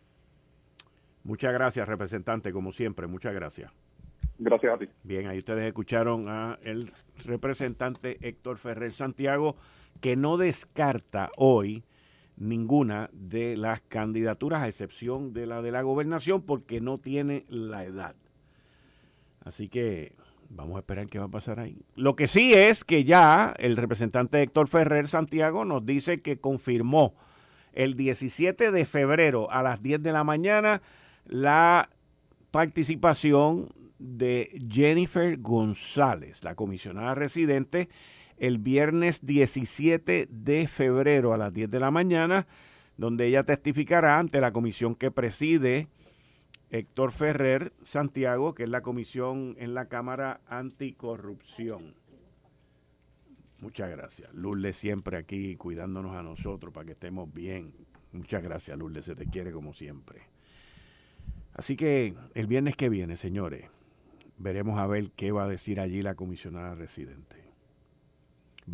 Muchas 1.24 1.52
gracias, 1.52 1.88
representante, 1.88 2.52
como 2.52 2.72
siempre, 2.72 3.06
muchas 3.06 3.34
gracias. 3.34 3.72
Gracias 4.40 4.74
a 4.74 4.78
ti. 4.78 4.88
Bien, 5.04 5.26
ahí 5.28 5.38
ustedes 5.38 5.66
escucharon 5.66 6.28
a 6.28 6.58
el 6.62 6.92
representante 7.24 8.18
Héctor 8.26 8.58
Ferrer 8.58 8.90
Santiago, 8.90 9.56
que 10.00 10.16
no 10.16 10.38
descarta 10.38 11.30
hoy 11.36 11.84
ninguna 12.36 13.10
de 13.12 13.56
las 13.56 13.82
candidaturas, 13.82 14.62
a 14.62 14.68
excepción 14.68 15.34
de 15.34 15.46
la 15.46 15.60
de 15.60 15.70
la 15.70 15.82
gobernación, 15.82 16.42
porque 16.42 16.80
no 16.80 16.98
tiene 16.98 17.44
la 17.48 17.84
edad. 17.84 18.16
Así 19.44 19.68
que 19.68 20.14
Vamos 20.52 20.74
a 20.74 20.78
esperar 20.80 21.06
qué 21.06 21.20
va 21.20 21.26
a 21.26 21.28
pasar 21.28 21.60
ahí. 21.60 21.80
Lo 21.94 22.16
que 22.16 22.26
sí 22.26 22.52
es 22.52 22.84
que 22.84 23.04
ya 23.04 23.54
el 23.58 23.76
representante 23.76 24.42
Héctor 24.42 24.66
Ferrer 24.66 25.06
Santiago 25.06 25.64
nos 25.64 25.86
dice 25.86 26.22
que 26.22 26.40
confirmó 26.40 27.14
el 27.72 27.94
17 27.94 28.72
de 28.72 28.84
febrero 28.84 29.48
a 29.52 29.62
las 29.62 29.80
10 29.80 30.02
de 30.02 30.10
la 30.10 30.24
mañana 30.24 30.82
la 31.24 31.88
participación 32.50 33.68
de 33.98 34.58
Jennifer 34.70 35.36
González, 35.38 36.42
la 36.42 36.54
comisionada 36.54 37.14
residente, 37.14 37.88
el 38.38 38.58
viernes 38.58 39.24
17 39.24 40.28
de 40.30 40.66
febrero 40.66 41.34
a 41.34 41.38
las 41.38 41.52
10 41.52 41.70
de 41.70 41.80
la 41.80 41.90
mañana, 41.90 42.46
donde 42.96 43.26
ella 43.26 43.44
testificará 43.44 44.18
ante 44.18 44.40
la 44.40 44.52
comisión 44.52 44.94
que 44.94 45.10
preside 45.10 45.88
Héctor 46.70 47.12
Ferrer 47.12 47.72
Santiago, 47.82 48.54
que 48.54 48.64
es 48.64 48.68
la 48.68 48.80
comisión 48.80 49.56
en 49.58 49.74
la 49.74 49.86
Cámara 49.86 50.40
Anticorrupción. 50.48 51.94
Muchas 53.60 53.90
gracias. 53.90 54.32
Lourdes 54.32 54.76
siempre 54.76 55.18
aquí 55.18 55.56
cuidándonos 55.56 56.16
a 56.16 56.22
nosotros 56.22 56.72
para 56.72 56.86
que 56.86 56.92
estemos 56.92 57.32
bien. 57.32 57.74
Muchas 58.12 58.42
gracias, 58.42 58.78
Lourdes. 58.78 59.04
Se 59.04 59.14
te 59.14 59.26
quiere 59.26 59.52
como 59.52 59.74
siempre. 59.74 60.22
Así 61.60 61.76
que 61.76 62.14
el 62.32 62.46
viernes 62.46 62.74
que 62.74 62.88
viene, 62.88 63.18
señores, 63.18 63.68
veremos 64.38 64.78
a 64.78 64.86
ver 64.86 65.10
qué 65.10 65.30
va 65.30 65.44
a 65.44 65.46
decir 65.46 65.78
allí 65.78 66.00
la 66.00 66.14
comisionada 66.14 66.74
residente. 66.74 67.36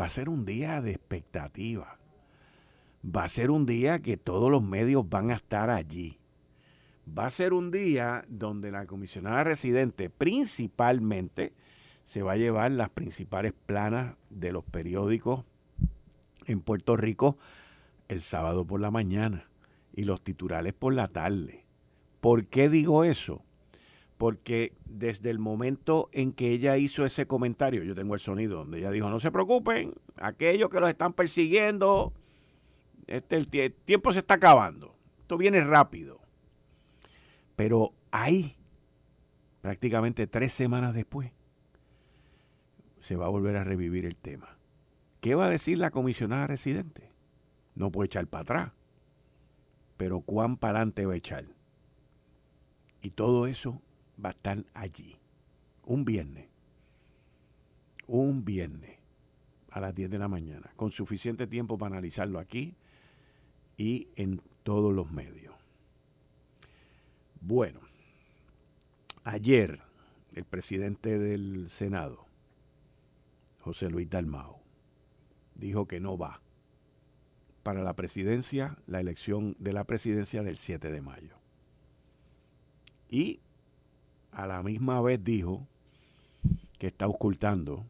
va 0.01 0.05
a 0.05 0.09
ser 0.09 0.29
un 0.29 0.45
día 0.45 0.81
de 0.81 0.93
expectativa. 0.93 1.99
Va 3.05 3.25
a 3.25 3.29
ser 3.29 3.51
un 3.51 3.67
día 3.67 3.99
que 3.99 4.17
todos 4.17 4.53
los 4.53 4.63
medios 4.63 5.09
van 5.09 5.33
a 5.33 5.35
estar 5.35 5.69
allí. 5.69 6.21
Va 7.09 7.27
a 7.27 7.31
ser 7.31 7.55
un 7.55 7.73
día 7.73 8.25
donde 8.29 8.71
la 8.71 8.87
comisionada 8.87 9.43
residente 9.43 10.09
principalmente 10.09 11.55
se 12.05 12.23
va 12.23 12.35
a 12.35 12.37
llevar 12.37 12.71
las 12.71 12.91
principales 12.91 13.53
planas 13.53 14.15
de 14.31 14.53
los 14.53 14.63
periódicos 14.63 15.45
en 16.45 16.61
Puerto 16.61 16.97
Rico 16.97 17.37
el 18.07 18.23
sábado 18.23 18.65
por 18.65 18.79
la 18.79 18.93
mañana 18.93 19.49
y 19.93 20.05
los 20.05 20.23
titulares 20.23 20.73
por 20.73 20.95
la 20.95 21.09
tarde. 21.09 21.66
¿Por 22.27 22.49
qué 22.49 22.69
digo 22.69 23.05
eso? 23.05 23.45
Porque 24.19 24.73
desde 24.85 25.31
el 25.31 25.39
momento 25.39 26.09
en 26.11 26.33
que 26.33 26.51
ella 26.51 26.77
hizo 26.77 27.07
ese 27.07 27.29
comentario, 27.29 27.85
yo 27.85 27.95
tengo 27.95 28.15
el 28.15 28.21
sonido 28.21 28.59
donde 28.59 28.79
ella 28.79 28.91
dijo, 28.91 29.09
no 29.09 29.21
se 29.21 29.31
preocupen, 29.31 29.95
aquellos 30.17 30.69
que 30.69 30.81
los 30.81 30.91
están 30.91 31.13
persiguiendo, 31.13 32.13
este, 33.07 33.37
el, 33.37 33.49
el 33.53 33.73
tiempo 33.73 34.13
se 34.13 34.19
está 34.19 34.35
acabando, 34.35 34.97
esto 35.21 35.39
viene 35.39 35.61
rápido. 35.61 36.19
Pero 37.55 37.93
ahí, 38.11 38.57
prácticamente 39.61 40.27
tres 40.27 40.53
semanas 40.53 40.95
después, 40.95 41.31
se 42.99 43.15
va 43.15 43.27
a 43.27 43.29
volver 43.29 43.55
a 43.55 43.63
revivir 43.63 44.05
el 44.05 44.17
tema. 44.17 44.59
¿Qué 45.21 45.37
va 45.37 45.47
a 45.47 45.51
decir 45.51 45.79
la 45.79 45.93
comisionada 45.93 46.49
residente? 46.49 47.13
No 47.77 47.93
puede 47.93 48.07
echar 48.07 48.27
para 48.27 48.43
atrás. 48.43 48.73
Pero 49.97 50.23
cuán 50.23 50.57
para 50.57 50.79
adelante 50.79 51.07
va 51.07 51.13
a 51.13 51.19
echar. 51.19 51.56
Y 53.03 53.11
todo 53.11 53.47
eso 53.47 53.81
va 54.23 54.31
a 54.31 54.33
estar 54.33 54.65
allí. 54.75 55.17
Un 55.85 56.05
viernes. 56.05 56.49
Un 58.07 58.45
viernes 58.45 58.99
a 59.71 59.81
las 59.81 59.95
10 59.95 60.11
de 60.11 60.19
la 60.19 60.29
mañana. 60.29 60.73
Con 60.77 60.91
suficiente 60.91 61.47
tiempo 61.47 61.77
para 61.79 61.97
analizarlo 61.97 62.39
aquí 62.39 62.75
y 63.77 64.09
en 64.17 64.41
todos 64.63 64.93
los 64.93 65.11
medios. 65.11 65.55
Bueno, 67.41 67.81
ayer 69.25 69.81
el 70.33 70.45
presidente 70.45 71.19
del 71.19 71.71
Senado, 71.71 72.27
José 73.61 73.91
Luis 73.91 74.09
Dalmao, 74.11 74.61
dijo 75.55 75.87
que 75.87 76.01
no 76.01 76.19
va 76.19 76.41
para 77.63 77.83
la 77.83 77.95
presidencia, 77.95 78.79
la 78.87 79.01
elección 79.01 79.57
de 79.59 79.73
la 79.73 79.85
presidencia 79.85 80.43
del 80.43 80.57
7 80.57 80.91
de 80.91 81.03
mayo. 81.03 81.37
Y 83.09 83.41
a 84.33 84.47
la 84.47 84.63
misma 84.63 85.01
vez 85.01 85.23
dijo 85.23 85.67
que 86.79 86.89
está 86.89 87.07
ocultando 87.07 87.87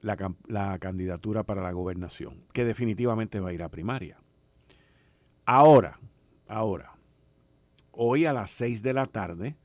la, 0.00 0.16
la, 0.46 0.78
candidatura 0.78 1.44
para 1.44 1.62
la 1.62 1.72
gobernación, 1.72 2.42
que 2.52 2.64
definitivamente 2.64 3.40
va 3.40 3.50
a 3.50 3.52
ir 3.52 3.62
a 3.62 3.68
primaria. 3.68 4.18
Ahora, 5.46 5.98
ahora, 6.48 6.94
hoy 7.92 8.26
a 8.26 8.32
las 8.32 8.50
6 8.50 8.82
de 8.82 8.92
la 8.92 9.06
tarde 9.06 9.56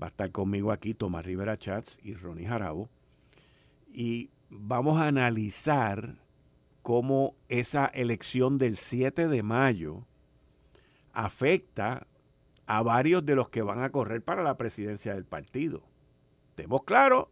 va 0.00 0.06
a 0.06 0.10
estar 0.10 0.30
conmigo 0.30 0.72
aquí 0.72 0.94
Tomás 0.94 1.24
Rivera 1.24 1.56
Chats 1.56 2.00
y 2.02 2.14
Ronnie 2.14 2.46
Jarabo 2.46 2.88
y 3.92 4.30
vamos 4.50 4.98
a 5.00 5.06
analizar 5.06 6.16
cómo 6.82 7.36
esa 7.48 7.86
elección 7.86 8.58
del 8.58 8.76
7 8.76 9.28
de 9.28 9.42
mayo 9.42 10.04
afecta 11.12 12.06
a 12.72 12.82
varios 12.82 13.26
de 13.26 13.36
los 13.36 13.50
que 13.50 13.60
van 13.60 13.82
a 13.82 13.90
correr 13.90 14.22
para 14.22 14.42
la 14.42 14.56
presidencia 14.56 15.12
del 15.12 15.26
partido. 15.26 15.82
Estemos 16.48 16.84
claros, 16.84 17.26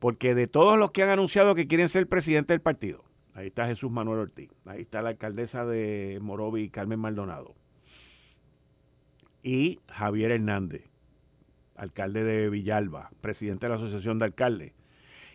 porque 0.00 0.34
de 0.34 0.48
todos 0.48 0.76
los 0.76 0.90
que 0.90 1.04
han 1.04 1.10
anunciado 1.10 1.54
que 1.54 1.68
quieren 1.68 1.88
ser 1.88 2.08
presidente 2.08 2.52
del 2.52 2.60
partido, 2.60 3.04
ahí 3.32 3.46
está 3.46 3.68
Jesús 3.68 3.92
Manuel 3.92 4.18
Ortiz, 4.18 4.50
ahí 4.66 4.80
está 4.80 5.02
la 5.02 5.10
alcaldesa 5.10 5.64
de 5.64 6.18
Morovi, 6.20 6.68
Carmen 6.68 6.98
Maldonado, 6.98 7.54
y 9.40 9.78
Javier 9.86 10.32
Hernández, 10.32 10.90
alcalde 11.76 12.24
de 12.24 12.50
Villalba, 12.50 13.12
presidente 13.20 13.66
de 13.66 13.70
la 13.70 13.76
Asociación 13.76 14.18
de 14.18 14.24
Alcaldes, 14.24 14.72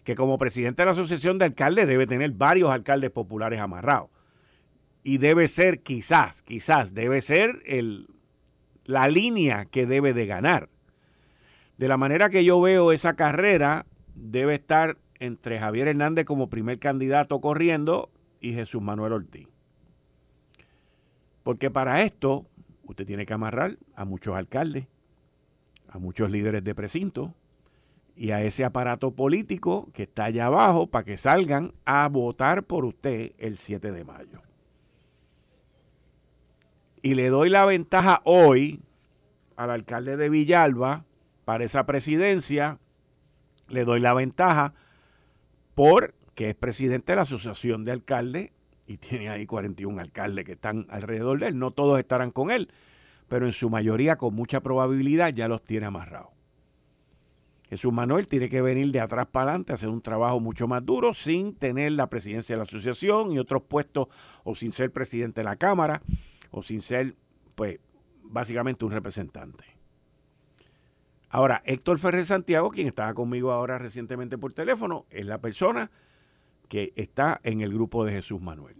que 0.03 0.15
como 0.15 0.37
presidente 0.37 0.81
de 0.81 0.87
la 0.87 0.91
Asociación 0.91 1.37
de 1.37 1.45
Alcaldes 1.45 1.87
debe 1.87 2.05
tener 2.05 2.31
varios 2.31 2.69
alcaldes 2.69 3.11
populares 3.11 3.61
amarrados. 3.61 4.09
Y 5.05 5.19
debe 5.19 5.47
ser, 5.47 5.81
quizás, 5.83 6.43
quizás, 6.43 6.93
debe 6.93 7.19
ser 7.21 7.61
el, 7.65 8.07
la 8.85 9.07
línea 9.07 9.65
que 9.65 9.85
debe 9.85 10.13
de 10.13 10.25
ganar. 10.25 10.69
De 11.77 11.87
la 11.87 11.97
manera 11.97 12.29
que 12.29 12.43
yo 12.43 12.59
veo 12.61 12.91
esa 12.91 13.15
carrera, 13.15 13.85
debe 14.15 14.55
estar 14.55 14.97
entre 15.19 15.59
Javier 15.59 15.87
Hernández 15.87 16.25
como 16.25 16.49
primer 16.49 16.79
candidato 16.79 17.41
corriendo 17.41 18.09
y 18.39 18.53
Jesús 18.53 18.81
Manuel 18.81 19.13
Ortiz. 19.13 19.47
Porque 21.43 21.71
para 21.71 22.03
esto 22.03 22.45
usted 22.83 23.05
tiene 23.05 23.25
que 23.25 23.33
amarrar 23.33 23.77
a 23.95 24.05
muchos 24.05 24.35
alcaldes, 24.35 24.87
a 25.89 25.97
muchos 25.97 26.29
líderes 26.29 26.63
de 26.63 26.75
precinto, 26.75 27.33
y 28.15 28.31
a 28.31 28.43
ese 28.43 28.63
aparato 28.63 29.11
político 29.11 29.89
que 29.93 30.03
está 30.03 30.25
allá 30.25 30.45
abajo 30.45 30.87
para 30.87 31.05
que 31.05 31.17
salgan 31.17 31.73
a 31.85 32.07
votar 32.09 32.63
por 32.63 32.85
usted 32.85 33.31
el 33.37 33.57
7 33.57 33.91
de 33.91 34.03
mayo. 34.03 34.41
Y 37.03 37.15
le 37.15 37.27
doy 37.27 37.49
la 37.49 37.65
ventaja 37.65 38.21
hoy 38.23 38.79
al 39.57 39.71
alcalde 39.71 40.15
de 40.15 40.29
Villalba 40.29 41.03
para 41.43 41.65
esa 41.65 41.85
presidencia. 41.85 42.79
Le 43.67 43.83
doy 43.83 43.99
la 43.99 44.13
ventaja 44.13 44.73
porque 45.75 46.49
es 46.49 46.55
presidente 46.55 47.11
de 47.11 47.17
la 47.17 47.23
Asociación 47.23 47.83
de 47.83 47.91
Alcaldes 47.91 48.51
y 48.87 48.97
tiene 48.97 49.27
ahí 49.27 49.45
41 49.45 49.99
alcaldes 49.99 50.45
que 50.45 50.53
están 50.53 50.87
alrededor 50.89 51.39
de 51.39 51.47
él. 51.47 51.59
No 51.59 51.71
todos 51.71 51.99
estarán 51.99 52.31
con 52.31 52.51
él, 52.51 52.71
pero 53.27 53.45
en 53.45 53.53
su 53.53 53.69
mayoría 53.69 54.15
con 54.15 54.33
mucha 54.33 54.61
probabilidad 54.61 55.33
ya 55.33 55.49
los 55.49 55.61
tiene 55.61 55.87
amarrados. 55.87 56.31
Jesús 57.69 57.91
Manuel 57.91 58.29
tiene 58.29 58.47
que 58.47 58.61
venir 58.61 58.93
de 58.93 59.01
atrás 59.01 59.27
para 59.29 59.49
adelante 59.49 59.73
a 59.73 59.75
hacer 59.75 59.89
un 59.89 60.01
trabajo 60.01 60.39
mucho 60.39 60.69
más 60.69 60.85
duro 60.85 61.13
sin 61.13 61.53
tener 61.53 61.91
la 61.91 62.07
presidencia 62.07 62.55
de 62.55 62.57
la 62.57 62.63
asociación 62.63 63.33
y 63.33 63.39
otros 63.39 63.63
puestos 63.63 64.07
o 64.45 64.55
sin 64.55 64.71
ser 64.71 64.91
presidente 64.91 65.41
de 65.41 65.45
la 65.45 65.57
Cámara 65.57 66.01
o 66.53 66.63
sin 66.63 66.79
ser, 66.79 67.17
pues, 67.55 67.79
básicamente 68.23 68.85
un 68.85 68.91
representante. 68.91 69.65
Ahora, 71.27 71.61
Héctor 71.65 71.99
Ferrer 71.99 72.25
Santiago, 72.25 72.69
quien 72.69 72.87
estaba 72.87 73.13
conmigo 73.13 73.51
ahora 73.51 73.77
recientemente 73.77 74.37
por 74.37 74.53
teléfono, 74.53 75.05
es 75.09 75.25
la 75.25 75.41
persona 75.41 75.91
que 76.69 76.93
está 76.95 77.41
en 77.43 77.59
el 77.59 77.73
grupo 77.73 78.05
de 78.05 78.13
Jesús 78.13 78.39
Manuel. 78.39 78.77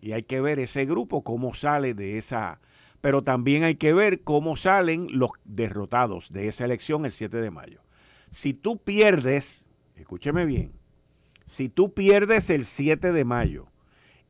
Y 0.00 0.12
hay 0.12 0.22
que 0.22 0.40
ver 0.40 0.60
ese 0.60 0.84
grupo, 0.84 1.24
cómo 1.24 1.54
sale 1.54 1.94
de 1.94 2.18
esa... 2.18 2.60
Pero 3.00 3.22
también 3.22 3.64
hay 3.64 3.74
que 3.74 3.92
ver 3.92 4.22
cómo 4.22 4.54
salen 4.56 5.08
los 5.10 5.30
derrotados 5.44 6.32
de 6.32 6.48
esa 6.48 6.64
elección 6.64 7.04
el 7.04 7.10
7 7.10 7.38
de 7.38 7.50
mayo 7.50 7.84
si 8.34 8.52
tú 8.52 8.78
pierdes, 8.78 9.64
escúcheme 9.94 10.44
bien, 10.44 10.72
si 11.46 11.68
tú 11.68 11.94
pierdes 11.94 12.50
el 12.50 12.64
7 12.64 13.12
de 13.12 13.24
mayo 13.24 13.68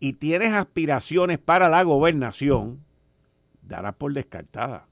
y 0.04 0.12
tienes 0.12 0.52
aspiraciones 0.52 1.38
para 1.38 1.70
la 1.70 1.82
gobernación, 1.82 2.84
darás 3.62 3.94
por 3.94 4.12
descartada. 4.12 4.87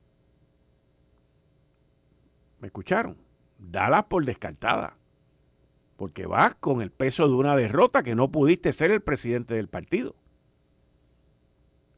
¿Me 2.60 2.68
escucharon? 2.68 3.18
Dalas 3.58 4.04
por 4.04 4.24
descartada. 4.24 4.96
Porque 5.98 6.24
vas 6.24 6.54
con 6.54 6.80
el 6.80 6.90
peso 6.90 7.28
de 7.28 7.34
una 7.34 7.54
derrota 7.54 8.02
que 8.02 8.14
no 8.14 8.30
pudiste 8.30 8.72
ser 8.72 8.90
el 8.90 9.02
presidente 9.02 9.54
del 9.54 9.68
partido. 9.68 10.16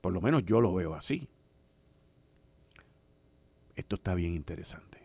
Por 0.01 0.13
lo 0.13 0.21
menos 0.21 0.45
yo 0.45 0.61
lo 0.61 0.75
veo 0.75 0.95
así. 0.95 1.29
Esto 3.77 3.95
está 3.95 4.17
bien 4.17 4.35
interesante. 4.35 4.99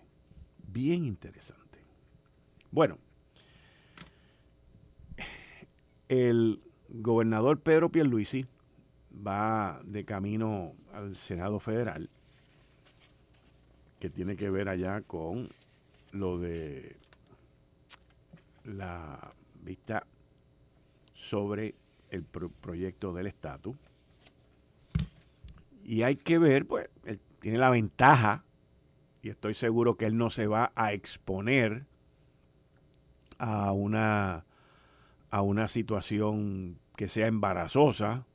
Bien 0.67 1.05
interesante. 1.05 1.77
Bueno, 2.71 2.97
el 6.07 6.63
gobernador 6.89 7.59
Pedro 7.59 7.89
Pierluisi 7.89 8.45
va 9.25 9.81
de 9.83 10.05
camino 10.05 10.73
al 10.93 11.15
Senado 11.15 11.59
Federal, 11.59 12.09
que 13.99 14.09
tiene 14.09 14.35
que 14.35 14.49
ver 14.49 14.69
allá 14.69 15.01
con 15.01 15.49
lo 16.11 16.37
de 16.37 16.95
la 18.63 19.33
vista 19.61 20.05
sobre 21.13 21.75
el 22.09 22.23
proyecto 22.23 23.13
del 23.13 23.27
estatus. 23.27 23.75
Y 25.83 26.03
hay 26.03 26.15
que 26.15 26.37
ver, 26.37 26.65
pues, 26.65 26.89
él 27.05 27.19
tiene 27.39 27.57
la 27.57 27.69
ventaja, 27.69 28.43
y 29.21 29.29
estoy 29.29 29.53
seguro 29.53 29.95
que 29.95 30.05
él 30.05 30.17
no 30.17 30.29
se 30.29 30.47
va 30.47 30.71
a 30.75 30.93
exponer 30.93 31.85
a 33.37 33.71
una, 33.71 34.45
a 35.31 35.41
una 35.41 35.67
situación 35.67 36.79
que 36.95 37.07
sea 37.07 37.27
embarazosa, 37.27 38.25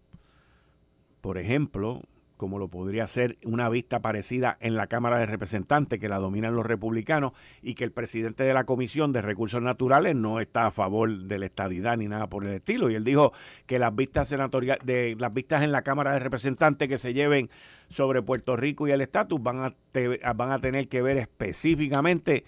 por 1.21 1.39
ejemplo, 1.39 2.03
como 2.37 2.59
lo 2.59 2.69
podría 2.69 3.07
ser 3.07 3.39
una 3.45 3.69
vista 3.69 4.01
parecida 4.01 4.59
en 4.61 4.75
la 4.75 4.87
Cámara 4.87 5.19
de 5.19 5.27
Representantes, 5.27 5.99
que 6.01 6.09
la 6.09 6.19
dominan 6.19 6.55
los 6.55 6.67
republicanos, 6.67 7.33
y 7.63 7.75
que 7.75 7.85
el 7.85 7.93
presidente 7.93 8.45
de 8.45 8.53
la 8.53 8.65
Comisión 8.65 9.13
de 9.13 9.23
Recursos 9.23 9.63
Naturales 9.63 10.17
no 10.17 10.41
está 10.41 10.67
a 10.67 10.71
favor 10.71 11.11
de 11.11 11.39
la 11.39 11.47
estadidad 11.47 11.97
ni 11.97 12.09
nada 12.09 12.27
por 12.27 12.45
el 12.45 12.55
estilo. 12.55 12.91
Y 12.91 12.97
él 12.97 13.05
dijo 13.05 13.33
que 13.67 13.79
las 13.79 13.95
vistas 13.95 14.29
senatoriales, 14.29 14.85
de 14.85 15.17
las 15.19 15.33
vistas 15.33 15.63
en 15.63 15.73
la 15.73 15.83
Cámara 15.83 16.13
de 16.13 16.19
Representantes 16.19 16.89
que 16.89 16.99
se 16.99 17.15
lleven 17.15 17.51
sobre 17.89 18.21
Puerto 18.23 18.57
Rico 18.57 18.89
y 18.89 18.91
el 18.91 19.01
estatus 19.01 19.43
van 19.43 19.61
a, 19.61 20.33
van 20.35 20.51
a 20.51 20.59
tener 20.59 20.89
que 20.89 21.03
ver 21.03 21.17
específicamente 21.17 22.45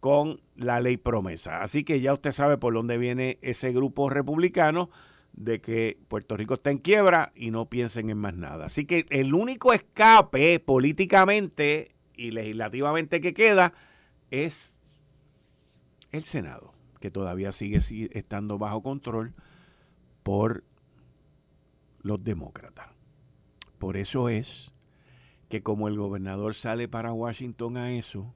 con 0.00 0.40
la 0.56 0.80
ley 0.80 0.96
promesa. 0.96 1.62
Así 1.62 1.84
que 1.84 2.00
ya 2.00 2.12
usted 2.12 2.32
sabe 2.32 2.58
por 2.58 2.74
dónde 2.74 2.98
viene 2.98 3.38
ese 3.42 3.72
grupo 3.72 4.10
republicano 4.10 4.90
de 5.32 5.60
que 5.60 5.98
Puerto 6.08 6.36
Rico 6.36 6.54
está 6.54 6.70
en 6.70 6.78
quiebra 6.78 7.32
y 7.34 7.50
no 7.50 7.66
piensen 7.66 8.10
en 8.10 8.18
más 8.18 8.34
nada. 8.34 8.66
Así 8.66 8.86
que 8.86 9.06
el 9.10 9.34
único 9.34 9.72
escape 9.72 10.58
políticamente 10.58 11.94
y 12.16 12.32
legislativamente 12.32 13.20
que 13.20 13.32
queda 13.32 13.72
es 14.30 14.74
el 16.12 16.24
Senado, 16.24 16.72
que 16.98 17.10
todavía 17.10 17.52
sigue 17.52 17.80
estando 18.12 18.58
bajo 18.58 18.82
control 18.82 19.34
por 20.22 20.64
los 22.02 22.22
demócratas. 22.24 22.88
Por 23.78 23.96
eso 23.96 24.28
es 24.28 24.72
que 25.48 25.62
como 25.62 25.88
el 25.88 25.96
gobernador 25.96 26.54
sale 26.54 26.88
para 26.88 27.12
Washington 27.12 27.76
a 27.76 27.92
eso, 27.92 28.34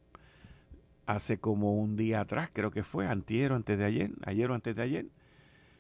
hace 1.07 1.39
como 1.39 1.75
un 1.75 1.97
día 1.97 2.21
atrás, 2.21 2.51
creo 2.53 2.71
que 2.71 2.83
fue, 2.83 3.07
antier 3.07 3.53
o 3.53 3.57
antes 3.57 3.79
de 3.79 3.85
ayer, 3.85 4.11
ayer 4.25 4.51
o 4.51 4.55
antes 4.55 4.75
de 4.75 4.83
ayer, 4.83 5.07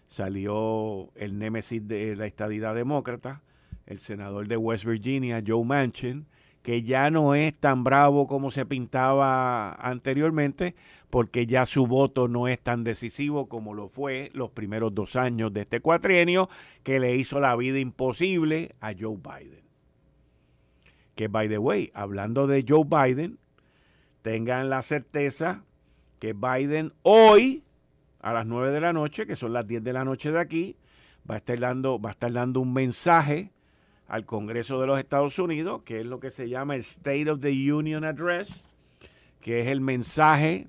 salió 0.06 1.10
el 1.14 1.38
némesis 1.38 1.86
de 1.86 2.16
la 2.16 2.26
estadidad 2.26 2.74
demócrata, 2.74 3.42
el 3.86 3.98
senador 3.98 4.48
de 4.48 4.56
West 4.56 4.84
Virginia, 4.84 5.42
Joe 5.46 5.64
Manchin, 5.64 6.26
que 6.62 6.82
ya 6.82 7.10
no 7.10 7.34
es 7.34 7.54
tan 7.54 7.84
bravo 7.84 8.26
como 8.26 8.50
se 8.50 8.64
pintaba 8.64 9.72
anteriormente, 9.74 10.74
porque 11.10 11.46
ya 11.46 11.66
su 11.66 11.86
voto 11.86 12.26
no 12.26 12.48
es 12.48 12.58
tan 12.58 12.84
decisivo 12.84 13.48
como 13.48 13.74
lo 13.74 13.88
fue 13.88 14.30
los 14.32 14.50
primeros 14.50 14.94
dos 14.94 15.14
años 15.14 15.52
de 15.52 15.60
este 15.60 15.80
cuatrienio, 15.80 16.48
que 16.82 17.00
le 17.00 17.16
hizo 17.16 17.38
la 17.38 17.54
vida 17.54 17.78
imposible 17.78 18.74
a 18.80 18.94
Joe 18.98 19.16
Biden. 19.16 19.62
Que, 21.14 21.28
by 21.28 21.48
the 21.48 21.58
way, 21.58 21.90
hablando 21.94 22.46
de 22.46 22.64
Joe 22.66 22.84
Biden, 22.84 23.38
tengan 24.24 24.70
la 24.70 24.80
certeza 24.80 25.64
que 26.18 26.32
Biden 26.32 26.94
hoy 27.02 27.62
a 28.22 28.32
las 28.32 28.46
9 28.46 28.72
de 28.72 28.80
la 28.80 28.94
noche, 28.94 29.26
que 29.26 29.36
son 29.36 29.52
las 29.52 29.66
10 29.66 29.84
de 29.84 29.92
la 29.92 30.02
noche 30.02 30.32
de 30.32 30.40
aquí, 30.40 30.76
va 31.30 31.34
a 31.34 31.38
estar 31.38 31.60
dando, 31.60 32.00
va 32.00 32.08
a 32.08 32.12
estar 32.12 32.32
dando 32.32 32.60
un 32.60 32.72
mensaje 32.72 33.52
al 34.08 34.24
Congreso 34.24 34.80
de 34.80 34.86
los 34.86 34.98
Estados 34.98 35.38
Unidos, 35.38 35.82
que 35.82 36.00
es 36.00 36.06
lo 36.06 36.20
que 36.20 36.30
se 36.30 36.48
llama 36.48 36.74
el 36.74 36.80
State 36.80 37.30
of 37.30 37.40
the 37.40 37.50
Union 37.70 38.02
Address, 38.02 38.48
que 39.42 39.60
es 39.60 39.66
el 39.66 39.82
mensaje 39.82 40.68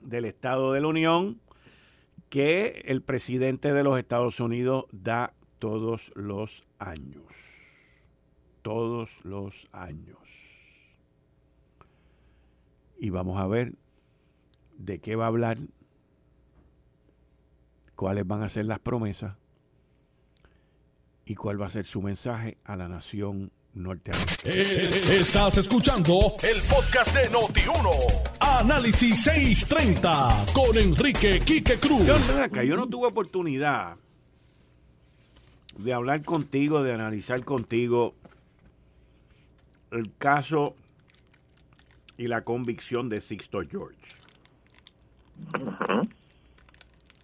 del 0.00 0.24
Estado 0.24 0.72
de 0.72 0.80
la 0.80 0.86
Unión 0.86 1.40
que 2.30 2.84
el 2.86 3.02
presidente 3.02 3.74
de 3.74 3.84
los 3.84 3.98
Estados 3.98 4.40
Unidos 4.40 4.86
da 4.92 5.34
todos 5.58 6.10
los 6.14 6.64
años. 6.78 7.26
Todos 8.62 9.10
los 9.24 9.68
años. 9.72 10.21
Y 13.02 13.10
vamos 13.10 13.40
a 13.40 13.48
ver 13.48 13.72
de 14.78 15.00
qué 15.00 15.16
va 15.16 15.24
a 15.24 15.26
hablar 15.26 15.58
cuáles 17.96 18.24
van 18.24 18.44
a 18.44 18.48
ser 18.48 18.66
las 18.66 18.78
promesas 18.78 19.34
y 21.24 21.34
cuál 21.34 21.60
va 21.60 21.66
a 21.66 21.70
ser 21.70 21.84
su 21.84 22.00
mensaje 22.00 22.58
a 22.62 22.76
la 22.76 22.86
nación 22.86 23.50
norteamericana. 23.74 24.38
Eh, 24.44 25.18
estás 25.18 25.58
escuchando 25.58 26.36
el 26.44 26.62
podcast 26.62 27.12
de 27.12 27.28
Noti1. 27.28 28.38
Análisis 28.38 29.24
630 29.24 30.46
con 30.52 30.78
Enrique 30.78 31.40
Quique 31.40 31.80
Cruz. 31.80 32.06
Yo, 32.06 32.62
yo 32.62 32.76
no 32.76 32.88
tuve 32.88 33.08
oportunidad 33.08 33.96
de 35.76 35.92
hablar 35.92 36.22
contigo, 36.22 36.84
de 36.84 36.92
analizar 36.92 37.44
contigo 37.44 38.14
el 39.90 40.12
caso 40.18 40.76
y 42.16 42.28
la 42.28 42.42
convicción 42.44 43.08
de 43.08 43.20
Sixto 43.20 43.62
George. 43.68 43.96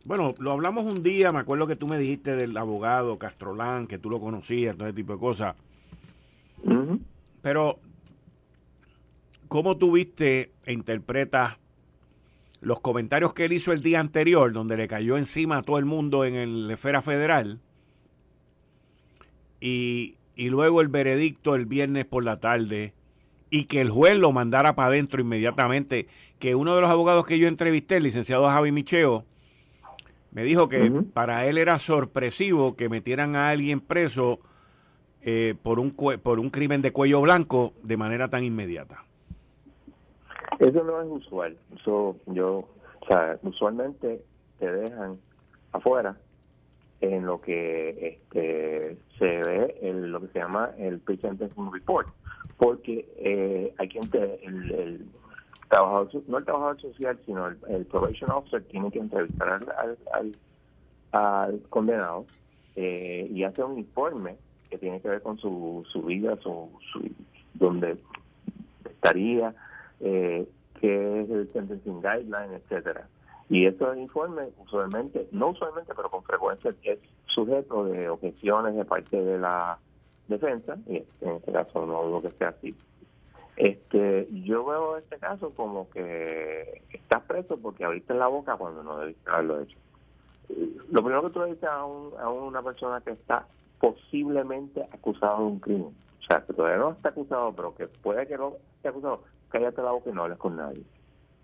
Bueno, 0.05 0.35
lo 0.39 0.53
hablamos 0.53 0.87
un 0.87 1.03
día, 1.03 1.33
me 1.33 1.41
acuerdo 1.41 1.67
que 1.67 1.77
tú 1.77 1.87
me 1.87 1.99
dijiste 1.99 2.35
del 2.35 2.57
abogado 2.57 3.19
Castrolán, 3.19 3.87
que 3.87 3.99
tú 3.99 4.09
lo 4.09 4.21
conocías, 4.21 4.77
todo 4.77 4.89
ese 4.89 4.97
tipo 4.97 5.13
de 5.13 5.19
cosas. 5.19 5.55
Pero, 7.43 7.79
¿cómo 9.49 9.77
tú 9.77 9.93
viste 9.93 10.53
e 10.65 10.73
interpretas 10.73 11.59
los 12.61 12.81
comentarios 12.81 13.35
que 13.35 13.45
él 13.45 13.53
hizo 13.53 13.73
el 13.73 13.83
día 13.83 14.01
anterior, 14.01 14.53
donde 14.53 14.77
le 14.77 14.89
cayó 14.89 15.19
encima 15.19 15.59
a 15.59 15.63
todo 15.63 15.79
el 15.79 15.85
mundo 15.85 16.25
en 16.25 16.35
el 16.35 16.71
esfera 16.71 17.03
federal? 17.03 17.61
Y, 19.61 20.17
y 20.37 20.49
luego 20.51 20.81
el 20.81 20.89
veredicto 20.89 21.55
el 21.55 21.67
viernes 21.67 22.07
por 22.07 22.25
la 22.25 22.41
tarde 22.41 22.95
y 23.51 23.65
que 23.65 23.81
el 23.81 23.91
juez 23.91 24.17
lo 24.17 24.33
mandara 24.33 24.75
para 24.75 24.89
adentro 24.89 25.21
inmediatamente, 25.21 26.09
que 26.39 26.55
uno 26.55 26.75
de 26.75 26.81
los 26.81 26.91
abogados 26.91 27.27
que 27.27 27.39
yo 27.39 27.49
entrevisté, 27.49 27.97
el 27.97 28.05
licenciado 28.05 28.47
Javi 28.47 28.73
Micheo, 28.73 29.25
me 30.31 30.43
dijo 30.43 30.69
que 30.69 30.91
para 31.15 31.47
él 31.47 31.59
era 31.59 31.79
sorpresivo 31.79 32.77
que 32.77 32.89
metieran 32.89 33.35
a 33.35 33.49
alguien 33.49 33.81
preso 33.81 34.41
eh, 35.23 35.55
por, 35.63 35.81
un 35.81 35.93
por 35.93 36.39
un 36.39 36.51
crimen 36.51 36.83
de 36.83 36.93
cuello 36.93 37.21
blanco 37.21 37.73
de 37.83 37.97
manera 37.97 38.29
tan 38.29 38.45
inmediata. 38.45 39.05
Eso 40.59 40.85
no 40.85 41.01
es 41.01 41.09
usual. 41.09 41.57
Eso 41.75 42.17
yo, 42.27 42.69
o 43.01 43.07
sea, 43.09 43.39
usualmente 43.43 44.23
te 44.59 44.71
dejan 44.71 45.19
afuera 45.73 46.17
en 47.01 47.27
lo 47.27 47.41
que 47.41 48.09
este, 48.09 48.97
se 49.19 49.25
ve 49.25 49.79
en 49.83 50.11
lo 50.11 50.21
que 50.21 50.29
se 50.29 50.39
llama 50.41 50.71
el 50.79 50.99
pre-sentencing 50.99 51.73
report, 51.73 52.09
porque 52.57 53.09
eh, 53.19 53.73
hay 53.79 53.89
quien 53.89 54.11
te, 54.11 54.45
el 54.45 55.07
trabajador, 55.69 56.11
no 56.27 56.39
el 56.39 56.45
trabajador 56.45 56.81
social, 56.81 57.19
sino 57.25 57.47
el, 57.47 57.87
probation 57.87 58.31
officer 58.31 58.63
tiene 58.65 58.91
que 58.91 58.99
entrevistar 58.99 59.65
al, 59.79 60.37
al, 61.13 61.61
condenado 61.69 62.27
eh, 62.77 63.29
y 63.31 63.45
hace 63.45 63.63
un 63.63 63.79
informe 63.79 64.37
que 64.71 64.79
tiene 64.79 65.01
que 65.01 65.09
ver 65.09 65.23
con 65.23 65.39
su, 65.39 65.85
su 65.91 66.03
vida, 66.03 66.37
su, 66.43 66.71
su 66.93 67.09
donde 67.55 67.97
estaría, 68.85 69.55
eh, 70.01 70.47
qué 70.81 71.21
es 71.23 71.31
el 71.31 71.53
sentencing 71.53 72.01
guideline, 72.01 72.55
etcétera. 72.55 73.09
Y 73.51 73.67
ese 73.67 73.85
informe 73.99 74.51
usualmente, 74.59 75.29
no 75.33 75.49
usualmente, 75.51 75.95
pero 75.95 76.11
con 76.11 76.23
frecuencia 76.23 76.75
es 76.83 76.99
sujeto 77.27 77.85
de 77.85 78.09
objeciones 78.09 78.77
de 78.77 78.85
parte 78.85 79.21
de 79.21 79.39
la 79.39 79.79
defensa, 80.29 80.77
y 80.87 80.97
en 81.23 81.37
este 81.37 81.53
caso 81.53 81.87
no 81.87 82.03
dudo 82.05 82.23
que 82.23 82.37
sea 82.37 82.49
así, 82.49 82.75
este, 83.57 84.29
yo 84.45 84.65
veo 84.65 84.99
este 84.99 85.19
caso 85.19 85.51
como 85.57 85.91
que 85.91 86.83
estás 86.93 87.23
preso 87.25 87.57
porque 87.57 87.85
abriste 87.85 88.15
la 88.15 88.29
boca 88.29 88.57
cuando 88.57 88.85
no 88.85 88.99
debiste 88.99 89.29
haberlo 89.29 89.61
hecho. 89.63 89.77
Lo 90.91 91.03
primero 91.03 91.23
que 91.25 91.31
tú 91.31 91.41
le 91.41 91.47
dices 91.47 91.65
a, 91.65 91.81
a 91.81 92.31
una 92.31 92.63
persona 92.63 93.01
que 93.01 93.11
está 93.11 93.47
posiblemente 93.81 94.83
acusado 94.93 95.39
de 95.39 95.45
un 95.45 95.59
crimen, 95.59 95.93
o 96.21 96.23
sea, 96.25 96.45
que 96.47 96.53
todavía 96.53 96.79
no 96.79 96.93
está 96.93 97.09
acusado, 97.09 97.53
pero 97.53 97.75
que 97.75 97.89
puede 97.89 98.29
que 98.29 98.39
no 98.39 98.55
esté 98.77 98.89
acusado, 98.89 99.25
cállate 99.49 99.83
la 99.83 99.91
boca 99.91 100.11
y 100.11 100.13
no 100.13 100.23
hables 100.23 100.39
con 100.39 100.57
nadie. 100.57 100.85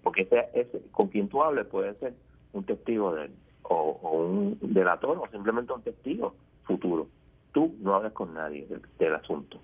Porque 0.05 0.23
ese, 0.23 0.49
ese, 0.53 0.81
con 0.93 1.09
quien 1.09 1.29
tú 1.29 1.43
hables 1.43 1.67
puede 1.67 1.95
ser 1.95 2.14
un 2.53 2.64
testigo 2.64 3.14
de 3.14 3.25
él, 3.25 3.33
o, 3.62 3.99
un 4.12 4.59
delator, 4.61 5.19
o 5.19 5.27
simplemente 5.33 5.73
un 5.73 5.83
testigo 5.83 6.35
futuro. 6.64 7.09
Tú 7.53 7.75
no 7.81 7.95
hables 7.95 8.12
con 8.12 8.35
nadie 8.35 8.69
del, 8.99 9.14
asunto, 9.14 9.59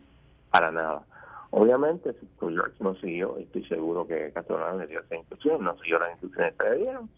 para 0.51 0.73
nada. 0.73 1.05
Obviamente, 1.51 2.15
si 2.15 2.27
George 2.39 2.77
no 2.81 2.95
siguió, 2.97 3.37
estoy 3.37 3.65
seguro 3.67 4.07
que 4.07 4.33
Castellano 4.33 4.79
le 4.79 4.87
dio 4.87 5.01
esa 5.01 5.17
instrucción, 5.17 5.63
no 5.63 5.77
siguió 5.79 5.99
las 5.99 6.13
instrucciones 6.13 6.55
que 6.55 6.71
le 6.71 6.77
dieron, 6.79 7.11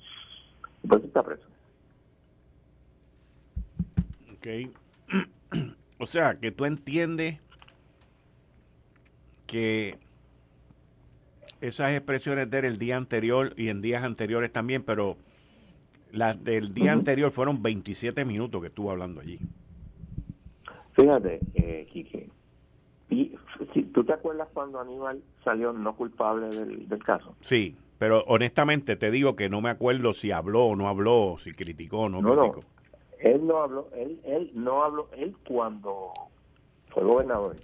pues 0.88 1.04
está 1.04 1.22
preso. 1.22 1.46
Ok. 4.32 4.72
o 6.00 6.06
sea, 6.06 6.34
que 6.40 6.50
tú 6.50 6.64
entiendes 6.64 7.38
que 9.46 9.98
esas 11.62 11.92
expresiones 11.92 12.50
de 12.50 12.58
el 12.58 12.78
día 12.78 12.96
anterior 12.96 13.54
y 13.56 13.68
en 13.68 13.80
días 13.80 14.02
anteriores 14.02 14.52
también, 14.52 14.82
pero 14.82 15.16
las 16.10 16.42
del 16.42 16.74
día 16.74 16.92
anterior 16.92 17.30
fueron 17.30 17.62
27 17.62 18.24
minutos 18.24 18.60
que 18.60 18.66
estuvo 18.68 18.90
hablando 18.90 19.20
allí. 19.20 19.38
Fíjate, 20.94 21.40
eh, 21.54 21.86
Quique, 21.90 22.28
y 23.08 23.36
si, 23.72 23.82
¿tú 23.84 24.04
te 24.04 24.12
acuerdas 24.12 24.48
cuando 24.52 24.80
Aníbal 24.80 25.22
salió 25.44 25.72
no 25.72 25.94
culpable 25.94 26.48
del, 26.48 27.04
caso? 27.04 27.34
Sí, 27.42 27.76
pero 27.98 28.24
honestamente 28.26 28.96
te 28.96 29.10
digo 29.10 29.36
que 29.36 29.48
no 29.48 29.60
me 29.60 29.70
acuerdo 29.70 30.14
si 30.14 30.32
habló 30.32 30.64
o 30.64 30.76
no 30.76 30.88
habló, 30.88 31.36
si 31.38 31.52
criticó 31.52 32.00
o 32.00 32.08
no, 32.08 32.20
criticó. 32.20 32.64
Él 33.20 33.46
no 33.46 33.58
habló, 33.58 33.88
él, 33.94 34.18
él 34.24 34.50
no 34.54 34.82
habló, 34.82 35.08
él 35.16 35.36
cuando 35.46 36.12
fue 36.88 37.04
gobernador, 37.04 37.56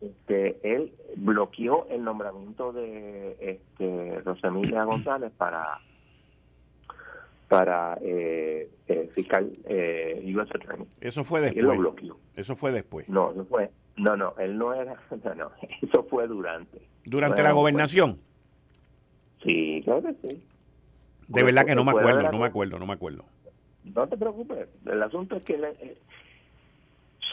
Este, 0.00 0.58
él 0.62 0.92
bloqueó 1.16 1.86
el 1.90 2.04
nombramiento 2.04 2.72
de 2.72 3.36
este, 3.40 4.20
Rosemilia 4.20 4.84
González 4.84 5.32
para 5.36 5.80
para 7.48 7.98
eh, 8.02 8.70
eh 8.86 9.10
fiscal 9.12 9.50
eh, 9.64 10.22
Eso 11.00 11.24
fue 11.24 11.40
después. 11.40 11.58
Él 11.58 11.64
lo 11.64 11.76
bloqueó. 11.76 12.18
Eso 12.36 12.54
fue 12.54 12.72
después. 12.72 13.08
No, 13.08 13.32
no 13.32 13.44
fue. 13.46 13.70
No, 13.96 14.16
no, 14.16 14.34
él 14.38 14.56
no 14.56 14.72
era. 14.74 14.96
No, 15.24 15.34
no, 15.34 15.50
eso 15.82 16.04
fue 16.04 16.28
durante. 16.28 16.80
¿Durante 17.04 17.42
la 17.42 17.52
gobernación? 17.52 18.18
Sí, 19.42 19.80
claro 19.84 20.02
que 20.02 20.28
sí. 20.28 20.42
De 21.28 21.42
verdad 21.42 21.64
que 21.64 21.74
no 21.74 21.84
me 21.84 21.90
acuerdo, 21.90 22.30
no 22.30 22.38
me 22.38 22.46
acuerdo, 22.46 22.78
no 22.78 22.86
me 22.86 22.92
acuerdo. 22.92 23.24
No 23.84 24.06
te 24.06 24.16
preocupes. 24.16 24.68
El 24.86 25.02
asunto 25.02 25.36
es 25.36 25.42
que 25.42 25.54
eh, 25.54 25.98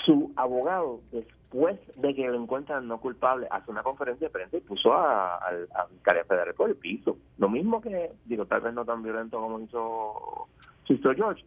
su 0.06 0.32
abogado, 0.36 1.02
después 1.46 1.80
de 1.96 2.16
que 2.16 2.28
lo 2.28 2.42
encuentran 2.42 2.88
no 2.88 3.00
culpable, 3.00 3.48
hace 3.50 3.72
una 3.72 3.84
conferencia 3.84 4.28
de 4.28 4.32
prensa 4.32 4.58
y 4.58 4.62
puso 4.62 4.94
a, 4.94 5.36
a, 5.36 5.88
Federal 6.04 6.54
por 6.56 6.70
el 6.70 6.76
piso. 6.76 7.18
Lo 7.38 7.50
mismo 7.50 7.82
que, 7.82 8.12
digo, 8.26 8.46
tal 8.46 8.62
vez 8.62 8.74
no 8.74 8.84
tan 8.84 9.04
violento 9.04 9.40
como 9.40 9.60
hizo, 9.60 10.48
hizo 10.88 11.14
George, 11.14 11.46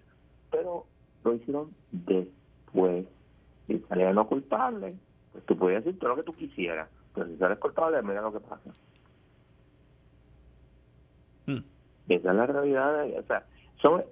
pero 0.50 0.86
lo 1.24 1.34
hicieron 1.34 1.70
después. 1.90 3.06
Si 3.66 3.78
salía 3.80 4.12
no 4.12 4.26
culpable, 4.26 4.94
pues 5.32 5.44
tú 5.44 5.56
podías 5.58 5.84
decir 5.84 5.98
todo 5.98 6.10
lo 6.10 6.16
que 6.16 6.22
tú 6.22 6.34
quisieras, 6.34 6.88
pero 7.14 7.26
si 7.26 7.36
sales 7.36 7.58
culpable, 7.58 8.00
mira 8.02 8.22
lo 8.22 8.32
que 8.32 8.40
pasa. 8.40 8.70
Hmm. 11.46 11.64
Esa 12.08 12.30
es 12.30 12.36
la 12.36 12.46
realidad. 12.46 13.04
o 13.18 13.22
sea, 13.24 13.44
son 13.82 14.04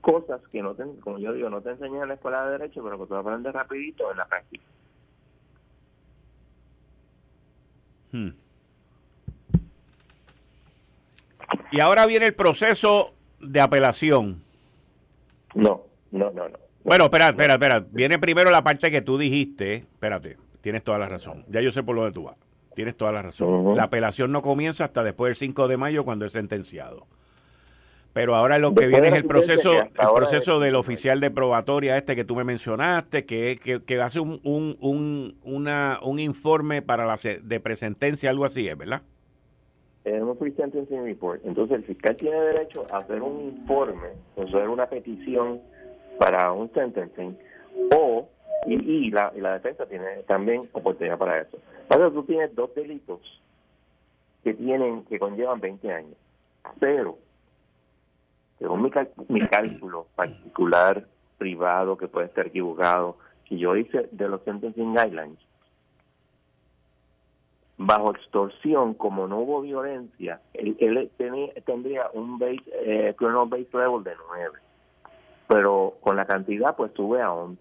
cosas 0.00 0.40
que 0.48 0.62
no 0.62 0.74
te, 0.74 0.84
como 1.00 1.18
yo 1.18 1.32
digo, 1.32 1.50
no 1.50 1.62
te 1.62 1.70
enseñan 1.70 2.02
en 2.02 2.08
la 2.08 2.14
escuela 2.14 2.44
de 2.44 2.58
derecho, 2.58 2.82
pero 2.84 2.98
que 2.98 3.06
tú 3.06 3.14
aprendes 3.16 3.52
rapidito 3.52 4.10
en 4.10 4.18
la 4.18 4.26
práctica. 4.26 4.64
Hmm. 8.12 8.28
Y 11.70 11.80
ahora 11.80 12.06
viene 12.06 12.26
el 12.26 12.34
proceso 12.34 13.14
de 13.40 13.60
apelación. 13.60 14.42
No, 15.54 15.82
no, 16.10 16.30
no, 16.30 16.48
no. 16.48 16.58
Bueno, 16.84 17.04
espera, 17.04 17.28
espera, 17.28 17.54
espera. 17.54 17.84
Viene 17.90 18.18
primero 18.18 18.50
la 18.50 18.62
parte 18.62 18.90
que 18.90 19.02
tú 19.02 19.18
dijiste. 19.18 19.76
Espérate, 19.76 20.36
tienes 20.60 20.82
toda 20.82 20.98
la 20.98 21.08
razón. 21.08 21.44
Ya 21.48 21.60
yo 21.60 21.70
sé 21.72 21.82
por 21.82 21.94
lo 21.94 22.04
de 22.04 22.12
tú 22.12 22.24
vas. 22.24 22.36
Tienes 22.74 22.96
toda 22.96 23.12
la 23.12 23.22
razón. 23.22 23.76
La 23.76 23.84
apelación 23.84 24.32
no 24.32 24.42
comienza 24.42 24.84
hasta 24.84 25.02
después 25.02 25.30
del 25.30 25.36
5 25.36 25.68
de 25.68 25.76
mayo 25.76 26.04
cuando 26.04 26.24
es 26.24 26.32
sentenciado. 26.32 27.06
Pero 28.12 28.34
ahora 28.34 28.58
lo 28.58 28.74
que 28.74 28.86
viene 28.86 29.08
es 29.08 29.14
el 29.14 29.24
proceso, 29.24 29.72
el 29.72 30.14
proceso 30.14 30.60
del 30.60 30.74
oficial 30.74 31.20
de 31.20 31.30
probatoria 31.30 31.96
este 31.96 32.14
que 32.14 32.24
tú 32.24 32.36
me 32.36 32.44
mencionaste, 32.44 33.24
que, 33.24 33.58
que, 33.86 34.00
hace 34.00 34.20
un, 34.20 34.38
un, 34.44 34.76
un, 34.80 35.38
una, 35.44 35.98
un 36.02 36.18
informe 36.18 36.82
para 36.82 37.06
la 37.06 37.16
de 37.42 37.60
presentencia, 37.60 38.28
algo 38.28 38.44
así, 38.44 38.68
¿es 38.68 38.76
verdad? 38.76 39.02
Es 40.04 40.20
un 40.20 40.36
pre-sentencing 40.36 41.04
report. 41.04 41.40
Entonces 41.46 41.78
el 41.78 41.84
fiscal 41.84 42.16
tiene 42.16 42.38
derecho 42.38 42.84
a 42.90 42.98
hacer 42.98 43.22
un 43.22 43.54
informe, 43.56 44.08
o 44.36 44.42
hacer 44.42 44.68
una 44.68 44.86
petición 44.86 45.60
para 46.18 46.52
un 46.52 46.70
sentencing, 46.74 47.38
o, 47.96 48.28
y, 48.66 49.10
la, 49.10 49.32
y 49.34 49.40
la 49.40 49.54
defensa 49.54 49.86
tiene 49.86 50.22
también 50.26 50.60
oportunidad 50.72 51.16
para 51.16 51.40
eso. 51.40 51.56
Ahora 51.88 52.10
tú 52.10 52.24
tienes 52.24 52.54
dos 52.54 52.74
delitos 52.74 53.20
que 54.44 54.52
tienen, 54.52 55.04
que 55.04 55.18
conllevan 55.18 55.60
20 55.60 55.92
años, 55.92 56.16
pero 56.78 57.16
según 58.62 58.82
mi, 59.28 59.40
cálculo 59.48 60.06
particular, 60.14 61.04
privado, 61.36 61.96
que 61.98 62.06
puede 62.06 62.26
estar 62.26 62.46
equivocado, 62.46 63.16
que 63.44 63.58
yo 63.58 63.76
hice 63.76 64.08
de 64.12 64.28
los 64.28 64.42
sentencing 64.44 64.94
guidelines, 64.94 65.38
bajo 67.76 68.12
extorsión, 68.12 68.94
como 68.94 69.26
no 69.26 69.40
hubo 69.40 69.62
violencia, 69.62 70.40
él, 70.54 71.10
tendría 71.66 72.08
un 72.14 72.38
base, 72.38 72.62
eh, 72.84 73.14
criminal 73.16 73.48
base 73.48 73.68
level 73.72 74.04
de 74.04 74.12
9. 74.28 74.58
Pero 75.48 75.94
con 76.00 76.16
la 76.16 76.24
cantidad, 76.24 76.76
pues 76.76 76.92
sube 76.94 77.20
a 77.20 77.32
11. 77.32 77.60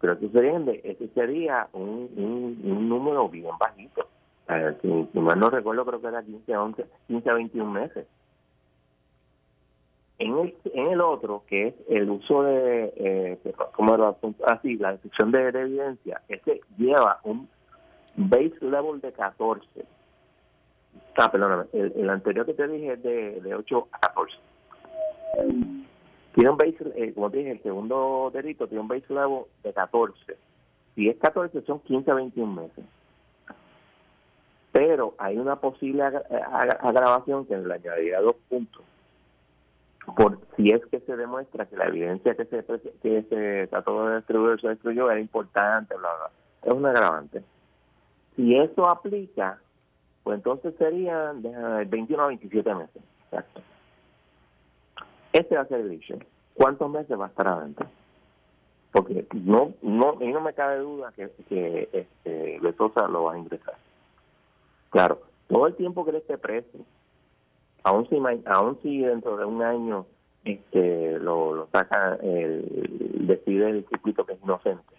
Pero 0.00 0.12
eso 0.12 0.28
sería, 0.30 0.56
ese 0.84 1.08
sería 1.08 1.68
un, 1.72 2.08
un, 2.62 2.88
número 2.88 3.28
bien 3.28 3.58
bajito. 3.58 4.06
si, 4.80 5.08
si, 5.12 5.18
mal 5.18 5.40
no 5.40 5.50
recuerdo, 5.50 5.84
creo 5.84 6.00
que 6.00 6.06
era 6.06 6.22
15 6.22 6.56
11, 6.56 6.86
15 7.08 7.30
a 7.30 7.34
21 7.34 7.70
meses. 7.72 8.06
En 10.18 10.38
el, 10.38 10.56
en 10.72 10.92
el 10.92 11.00
otro, 11.02 11.42
que 11.46 11.68
es 11.68 11.74
el 11.88 12.08
uso 12.08 12.42
de, 12.42 12.92
eh, 12.96 13.38
¿cómo 13.72 13.94
era? 13.94 14.14
Así, 14.46 14.76
la 14.76 14.92
destrucción 14.92 15.30
de, 15.30 15.48
evidencia, 15.48 16.22
este 16.28 16.62
lleva 16.78 17.20
un 17.24 17.48
base 18.16 18.56
level 18.62 19.00
de 19.02 19.12
14. 19.12 19.66
Ah, 21.18 21.30
perdóname, 21.30 21.64
el, 21.72 22.08
anterior 22.08 22.46
que 22.46 22.54
te 22.54 22.66
dije 22.66 22.94
es 22.94 23.02
de, 23.02 23.40
de 23.42 23.54
8 23.54 23.88
a 23.92 23.98
14. 23.98 24.36
Tiene 26.34 26.50
un 26.50 26.56
base, 26.56 26.76
eh, 26.94 27.12
como 27.14 27.30
te 27.30 27.38
dije, 27.38 27.50
el 27.50 27.62
segundo 27.62 28.30
delito 28.32 28.66
tiene 28.68 28.80
un 28.80 28.88
base 28.88 29.12
level 29.12 29.42
de 29.62 29.72
14. 29.74 30.36
Si 30.94 31.10
es 31.10 31.16
14, 31.18 31.60
son 31.62 31.80
15 31.80 32.10
a 32.10 32.14
21 32.14 32.62
meses. 32.62 32.84
Pero 34.72 35.14
hay 35.18 35.36
una 35.36 35.56
posible 35.56 36.04
agravación 36.04 37.44
que 37.44 37.56
le 37.56 37.74
añadiría 37.74 38.20
dos 38.20 38.36
puntos 38.48 38.82
por 40.14 40.38
si 40.56 40.70
es 40.70 40.84
que 40.86 41.00
se 41.00 41.16
demuestra 41.16 41.66
que 41.66 41.76
la 41.76 41.86
evidencia 41.86 42.34
que 42.34 42.44
se 42.44 42.64
que 43.02 43.22
se 43.28 43.66
trató 43.68 44.06
de 44.06 44.16
destruir 44.16 44.60
se 44.60 44.68
destruyó 44.68 45.10
era 45.10 45.20
importante, 45.20 45.96
bla, 45.96 46.08
bla. 46.16 46.30
Es 46.62 46.72
un 46.72 46.86
agravante. 46.86 47.42
Si 48.36 48.56
eso 48.56 48.88
aplica, 48.88 49.58
pues 50.22 50.36
entonces 50.36 50.74
serían 50.78 51.42
de 51.42 51.84
21 51.86 52.22
a 52.22 52.26
27 52.28 52.74
meses. 52.74 53.02
Exacto. 53.24 53.60
Este 55.32 55.56
va 55.56 55.62
a 55.62 55.66
ser 55.66 55.80
el 55.80 55.92
issue. 55.92 56.18
¿Cuántos 56.54 56.90
meses 56.90 57.18
va 57.18 57.26
a 57.26 57.28
estar 57.28 57.48
adentro? 57.48 57.86
Porque 58.92 59.26
no, 59.34 59.74
no, 59.82 60.10
a 60.10 60.16
mí 60.16 60.32
no 60.32 60.40
me 60.40 60.54
cabe 60.54 60.78
duda 60.78 61.12
que, 61.14 61.30
que 61.48 61.88
este, 61.92 62.60
Sosa 62.76 63.08
lo 63.08 63.24
va 63.24 63.34
a 63.34 63.38
ingresar. 63.38 63.74
Claro, 64.90 65.20
todo 65.48 65.66
el 65.66 65.74
tiempo 65.74 66.04
que 66.04 66.10
él 66.10 66.16
esté 66.16 66.38
preso, 66.38 66.78
aún 67.82 68.08
si, 68.08 68.16
aún 68.46 68.78
si 68.82 69.00
dentro 69.00 69.36
de 69.36 69.44
un 69.44 69.62
año 69.62 70.06
este 70.44 71.18
lo, 71.18 71.68
saca, 71.72 72.16
el, 72.22 73.26
decide 73.26 73.70
el 73.70 73.86
circuito 73.88 74.24
que 74.24 74.34
es 74.34 74.42
inocente 74.42 74.94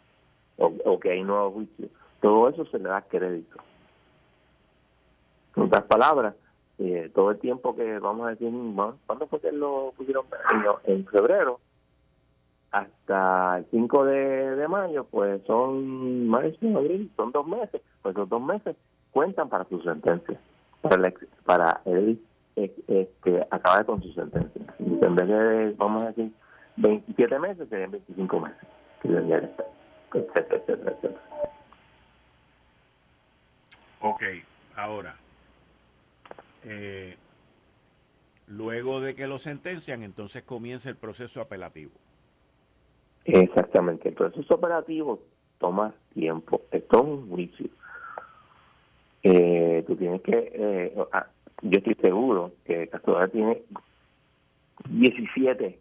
o, 0.58 1.00
que 1.00 1.12
hay 1.12 1.24
nuevo 1.24 1.52
juicio, 1.52 1.88
todo 2.20 2.50
eso 2.50 2.66
se 2.66 2.80
le 2.80 2.90
da 2.90 3.02
crédito. 3.04 3.58
En 5.56 5.64
otras 5.64 5.84
palabras, 5.84 6.36
eh, 6.80 7.12
todo 7.14 7.32
el 7.32 7.40
tiempo 7.40 7.76
que 7.76 8.00
vamos 8.00 8.28
a 8.28 8.32
decir, 8.32 8.52
¿cuándo 9.06 9.28
fue 9.28 9.40
que 9.40 9.52
lo 9.52 9.94
pusieron? 9.96 10.26
En, 10.86 11.06
febrero 11.06 11.60
hasta 12.72 13.60
el 13.60 13.66
5 13.72 14.06
de, 14.06 14.68
mayo, 14.68 15.06
pues 15.06 15.42
son 15.46 16.28
marzo, 16.28 16.58
abril, 16.76 17.12
son 17.16 17.32
dos 17.32 17.48
meses, 17.48 17.82
pues 18.02 18.16
los 18.16 18.28
dos 18.28 18.42
meses 18.42 18.76
cuentan 19.12 19.48
para 19.48 19.64
su 19.66 19.82
sentencia, 19.82 20.40
para, 20.82 21.14
para 21.46 21.82
el 21.86 22.20
este, 22.58 23.48
acabar 23.52 23.86
con 23.86 24.02
su 24.02 24.12
sentencia. 24.14 24.62
en 24.80 25.16
vez 25.16 25.28
de, 25.28 25.76
vamos 25.78 26.04
a 26.04 26.08
decir, 26.08 26.32
27 26.78 27.40
meses, 27.40 27.70
serían 27.70 27.92
25 27.92 28.40
meses. 28.40 28.68
Ok, 34.00 34.24
ahora, 34.76 35.16
eh, 36.64 37.16
luego 38.48 39.02
de 39.02 39.16
que 39.16 39.28
lo 39.28 39.38
sentencian, 39.40 40.04
entonces 40.04 40.44
comienza 40.44 40.90
el 40.90 40.96
proceso 40.96 41.42
apelativo. 41.42 41.92
Exactamente, 43.26 44.10
el 44.10 44.16
proceso 44.16 44.56
operativo 44.56 45.20
toma 45.60 45.94
tiempo, 46.14 46.62
esto 46.72 46.98
es 46.98 47.04
un 47.04 47.30
juicio. 47.30 47.70
Eh, 49.24 49.84
tú 49.86 49.96
tienes 49.96 50.22
que, 50.22 50.52
eh, 50.54 50.94
yo 51.62 51.80
estoy 51.80 51.96
seguro 51.96 52.52
que 52.66 52.88
Castrodal 52.88 53.32
tiene 53.32 53.62
17. 54.90 55.80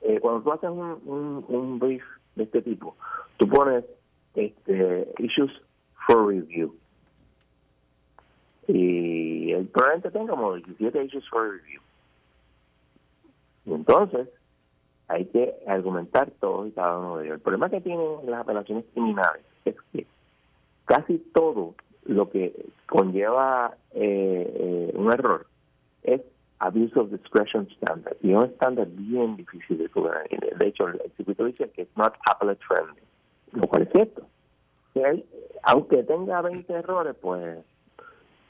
Eh, 0.00 0.20
cuando 0.20 0.42
tú 0.42 0.52
haces 0.52 0.70
un, 0.70 1.44
un, 1.48 1.78
brief 1.78 2.04
de 2.36 2.44
este 2.44 2.62
tipo, 2.62 2.96
tú 3.36 3.48
pones 3.48 3.84
este, 4.34 5.12
issues 5.18 5.50
for 6.06 6.26
review. 6.28 6.74
Y 8.68 9.52
el 9.52 9.66
probablemente 9.66 10.10
tenga 10.10 10.30
como 10.30 10.54
17 10.54 11.04
issues 11.04 11.28
for 11.28 11.50
review. 11.50 11.80
Y 13.66 13.72
entonces, 13.72 14.28
hay 15.08 15.24
que 15.26 15.54
argumentar 15.66 16.30
todo 16.38 16.66
y 16.66 16.72
cada 16.72 16.98
uno 16.98 17.18
de 17.18 17.24
ellos. 17.24 17.36
El 17.36 17.40
problema 17.40 17.70
que 17.70 17.80
tienen 17.80 18.18
las 18.26 18.40
apelaciones 18.40 18.84
criminales 18.92 19.42
es 19.64 19.74
que 19.92 20.06
casi 20.84 21.18
todo 21.34 21.74
lo 22.08 22.30
que 22.30 22.52
conlleva 22.86 23.76
eh, 23.92 24.90
eh, 24.90 24.92
un 24.94 25.12
error 25.12 25.46
es 26.02 26.22
abuse 26.58 26.98
of 26.98 27.10
discretion 27.10 27.68
standard 27.76 28.16
y 28.22 28.32
un 28.32 28.44
estándar 28.44 28.88
bien 28.90 29.36
difícil 29.36 29.78
de 29.78 29.90
lograr. 29.94 30.26
De 30.28 30.66
hecho, 30.66 30.88
el 30.88 31.00
circuito 31.16 31.44
dice 31.44 31.70
que 31.70 31.82
es 31.82 31.88
not 31.96 32.14
appellate 32.28 32.64
friendly, 32.66 33.02
lo 33.52 33.68
cual 33.68 33.82
es 33.82 33.90
cierto. 33.92 34.26
que 34.94 35.24
aunque 35.62 36.02
tenga 36.02 36.40
20 36.40 36.72
errores, 36.72 37.14
pues 37.20 37.58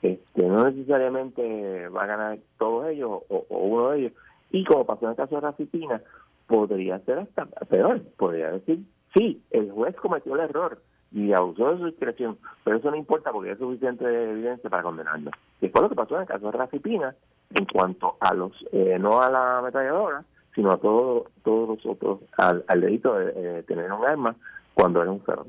este, 0.03 0.43
no 0.43 0.71
necesariamente 0.71 1.89
va 1.89 2.05
a 2.05 2.07
ganar 2.07 2.39
todos 2.59 2.89
ellos 2.89 3.23
o, 3.29 3.45
uno 3.49 3.91
de 3.91 3.99
ellos. 3.99 4.13
Y 4.51 4.65
como 4.65 4.87
pasó 4.87 5.07
en 5.07 5.11
el 5.11 5.17
caso 5.17 5.35
de 5.35 5.41
Rafipina, 5.41 6.01
podría 6.47 7.01
ser 7.01 7.19
hasta 7.19 7.45
peor, 7.45 8.03
podría 8.17 8.53
decir, 8.53 8.85
sí, 9.15 9.43
el 9.51 9.73
juez 9.73 9.97
cometió 9.97 10.35
el 10.37 10.43
error 10.43 10.81
y 11.11 11.33
abusó 11.33 11.73
de 11.73 11.79
su 11.79 11.87
discreción, 11.87 12.39
pero 12.65 12.77
eso 12.77 12.91
no 12.91 12.97
importa 12.97 13.33
porque 13.33 13.53
es 13.53 13.59
suficiente 13.59 14.05
evidencia 14.05 14.69
para 14.69 14.83
condenarlo. 14.83 15.31
Y 15.61 15.69
fue 15.69 15.83
lo 15.83 15.89
que 15.89 15.95
pasó 15.95 16.17
en 16.17 16.23
el 16.23 16.29
caso 16.29 16.47
de 16.47 16.53
Rafipina 16.53 17.15
en 17.55 17.65
cuanto 17.65 18.17
a 18.21 18.35
los, 18.35 18.53
eh, 18.73 18.99
no 19.01 19.21
a 19.21 19.31
la 19.31 19.59
ametralladora, 19.59 20.25
sino 20.55 20.71
a 20.71 20.77
todo, 20.77 21.31
todos 21.43 21.69
los 21.69 21.87
otros, 21.87 22.21
al, 22.37 22.81
delito 22.81 23.15
de 23.15 23.63
tener 23.63 23.91
un 23.93 24.05
arma 24.05 24.37
cuando 24.75 25.01
era 25.01 25.11
un 25.11 25.23
ferro. 25.23 25.47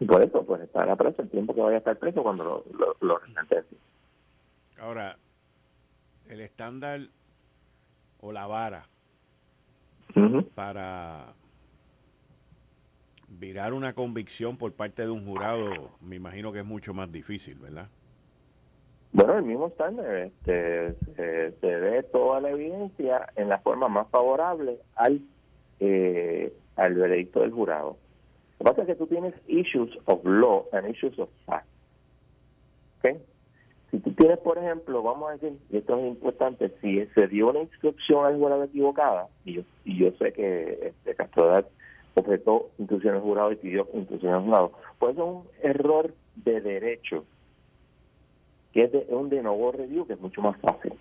Y 0.00 0.04
por 0.04 0.20
eso, 0.20 0.44
pues 0.44 0.60
estará 0.62 0.96
preso 0.96 1.22
el 1.22 1.30
tiempo 1.30 1.54
que 1.54 1.60
vaya 1.60 1.76
a 1.76 1.78
estar 1.78 1.96
preso 1.96 2.24
cuando 2.24 2.42
lo, 2.42 2.64
lo, 2.76 2.96
lo 3.00 3.20
Ahora, 4.80 5.16
el 6.28 6.40
estándar 6.40 7.02
o 8.20 8.32
la 8.32 8.48
vara 8.48 8.86
para 10.56 11.34
virar 13.38 13.72
una 13.72 13.94
convicción 13.94 14.56
por 14.56 14.72
parte 14.72 15.02
de 15.02 15.10
un 15.10 15.26
jurado, 15.26 15.90
me 16.00 16.16
imagino 16.16 16.52
que 16.52 16.60
es 16.60 16.64
mucho 16.64 16.94
más 16.94 17.10
difícil, 17.10 17.58
¿verdad? 17.58 17.88
Bueno, 19.12 19.36
el 19.36 19.42
mismo 19.42 19.66
estándar, 19.66 20.14
este, 20.16 20.94
se, 21.60 21.76
ve 21.76 22.02
toda 22.04 22.40
la 22.40 22.50
evidencia 22.50 23.28
en 23.36 23.48
la 23.48 23.58
forma 23.58 23.88
más 23.88 24.08
favorable 24.08 24.78
al, 24.96 25.20
eh, 25.80 26.52
al 26.76 26.94
veredicto 26.94 27.40
del 27.40 27.52
jurado. 27.52 27.98
Lo 28.58 28.64
que 28.64 28.70
pasa 28.70 28.82
es 28.82 28.86
que 28.88 28.94
tú 28.94 29.06
tienes 29.06 29.34
issues 29.48 29.90
of 30.06 30.24
law 30.24 30.66
and 30.72 30.88
issues 30.88 31.18
of 31.18 31.28
fact. 31.44 31.66
¿Okay? 32.98 33.20
Si 33.90 33.98
tú 33.98 34.12
tienes, 34.12 34.38
por 34.38 34.56
ejemplo, 34.56 35.02
vamos 35.02 35.28
a 35.28 35.32
decir, 35.34 35.58
y 35.68 35.76
esto 35.76 35.98
es 35.98 36.06
importante, 36.06 36.72
si 36.80 37.04
se 37.14 37.28
dio 37.28 37.50
una 37.50 37.60
instrucción 37.60 38.24
al 38.24 38.36
jurado 38.36 38.64
equivocada, 38.64 39.28
y 39.44 39.54
yo, 39.54 39.62
y 39.84 39.98
yo 39.98 40.10
sé 40.12 40.32
que 40.32 40.78
este, 40.86 41.14
Castrodad 41.14 41.66
objetó 42.14 42.70
instrucciones 42.78 43.20
al 43.20 43.24
jurado 43.24 43.52
y 43.52 43.56
pidió 43.56 43.88
instrucciones 43.94 44.38
al 44.38 44.44
jurado, 44.44 44.72
pues 44.98 45.16
es 45.16 45.22
un 45.22 45.44
error 45.62 46.14
de 46.36 46.60
derecho, 46.60 47.24
que 48.72 48.84
es, 48.84 48.92
de, 48.92 49.06
un 49.10 49.28
de 49.28 49.42
nuevo 49.42 49.72
review, 49.72 50.06
que 50.06 50.14
es 50.14 50.20
mucho 50.20 50.40
más 50.40 50.56
fácil. 50.60 50.92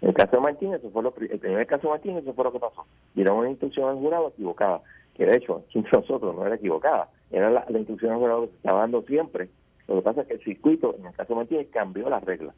El 0.00 0.14
caso 0.14 0.36
de 0.36 0.42
Martínez, 0.42 0.80
eso 0.80 0.90
fue 0.90 1.02
lo, 1.02 1.14
el 1.18 1.38
primer 1.38 1.66
caso 1.66 1.82
de 1.82 1.90
Martínez, 1.90 2.22
eso 2.22 2.32
fue 2.32 2.44
lo 2.44 2.52
que 2.52 2.58
pasó. 2.58 2.86
Dieron 3.14 3.38
una 3.38 3.50
instrucción 3.50 3.90
al 3.90 3.96
jurado 3.96 4.28
equivocada 4.28 4.80
que 5.20 5.26
de 5.26 5.36
hecho 5.36 5.64
nosotros 5.92 6.34
no 6.34 6.46
era 6.46 6.54
equivocada, 6.54 7.10
era 7.30 7.50
la, 7.50 7.66
instrucción 7.68 8.18
que 8.18 8.48
se 8.48 8.56
estaba 8.56 8.80
dando 8.80 9.02
siempre. 9.02 9.50
Lo 9.86 9.96
que 9.96 10.02
pasa 10.02 10.22
es 10.22 10.28
que 10.28 10.34
el 10.34 10.44
circuito, 10.44 10.94
en 10.96 11.06
el 11.06 11.12
caso 11.12 11.34
de 11.34 11.40
Martínez, 11.40 11.68
cambió 11.70 12.08
las 12.08 12.24
reglas. 12.24 12.54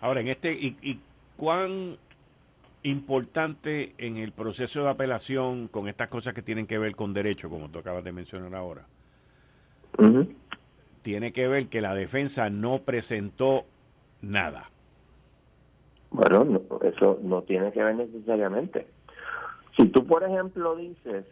Ahora, 0.00 0.20
en 0.20 0.28
este, 0.28 0.52
y, 0.52 0.76
y 0.82 1.00
cuán 1.36 1.96
importante 2.82 3.94
en 3.98 4.16
el 4.16 4.32
proceso 4.32 4.82
de 4.82 4.90
apelación 4.90 5.68
con 5.68 5.88
estas 5.88 6.08
cosas 6.08 6.34
que 6.34 6.42
tienen 6.42 6.66
que 6.66 6.78
ver 6.78 6.96
con 6.96 7.12
derecho, 7.12 7.50
como 7.50 7.68
tú 7.68 7.78
acabas 7.78 8.04
de 8.04 8.12
mencionar 8.12 8.54
ahora, 8.54 8.86
tiene 11.02 11.32
que 11.32 11.48
ver 11.48 11.68
que 11.68 11.80
la 11.80 11.94
defensa 11.94 12.48
no 12.50 12.80
presentó 12.80 13.64
nada. 14.22 14.70
Bueno, 16.10 16.62
eso 16.82 17.18
no 17.22 17.42
tiene 17.42 17.70
que 17.72 17.82
ver 17.82 17.94
necesariamente. 17.94 18.86
Si 19.76 19.86
tú, 19.88 20.06
por 20.06 20.24
ejemplo, 20.24 20.74
dices 20.76 21.24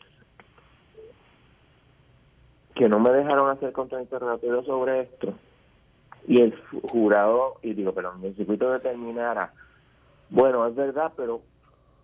que 2.74 2.88
no 2.88 3.00
me 3.00 3.10
dejaron 3.10 3.50
hacer 3.50 3.72
contrainterrogatorio 3.72 4.62
sobre 4.62 5.00
esto 5.00 5.34
y 6.28 6.40
el 6.40 6.54
jurado, 6.82 7.54
y 7.62 7.74
digo, 7.74 7.92
pero 7.92 8.14
el 8.22 8.36
circuito 8.36 8.70
determinara, 8.70 9.52
bueno, 10.30 10.66
es 10.66 10.74
verdad, 10.74 11.12
pero 11.16 11.42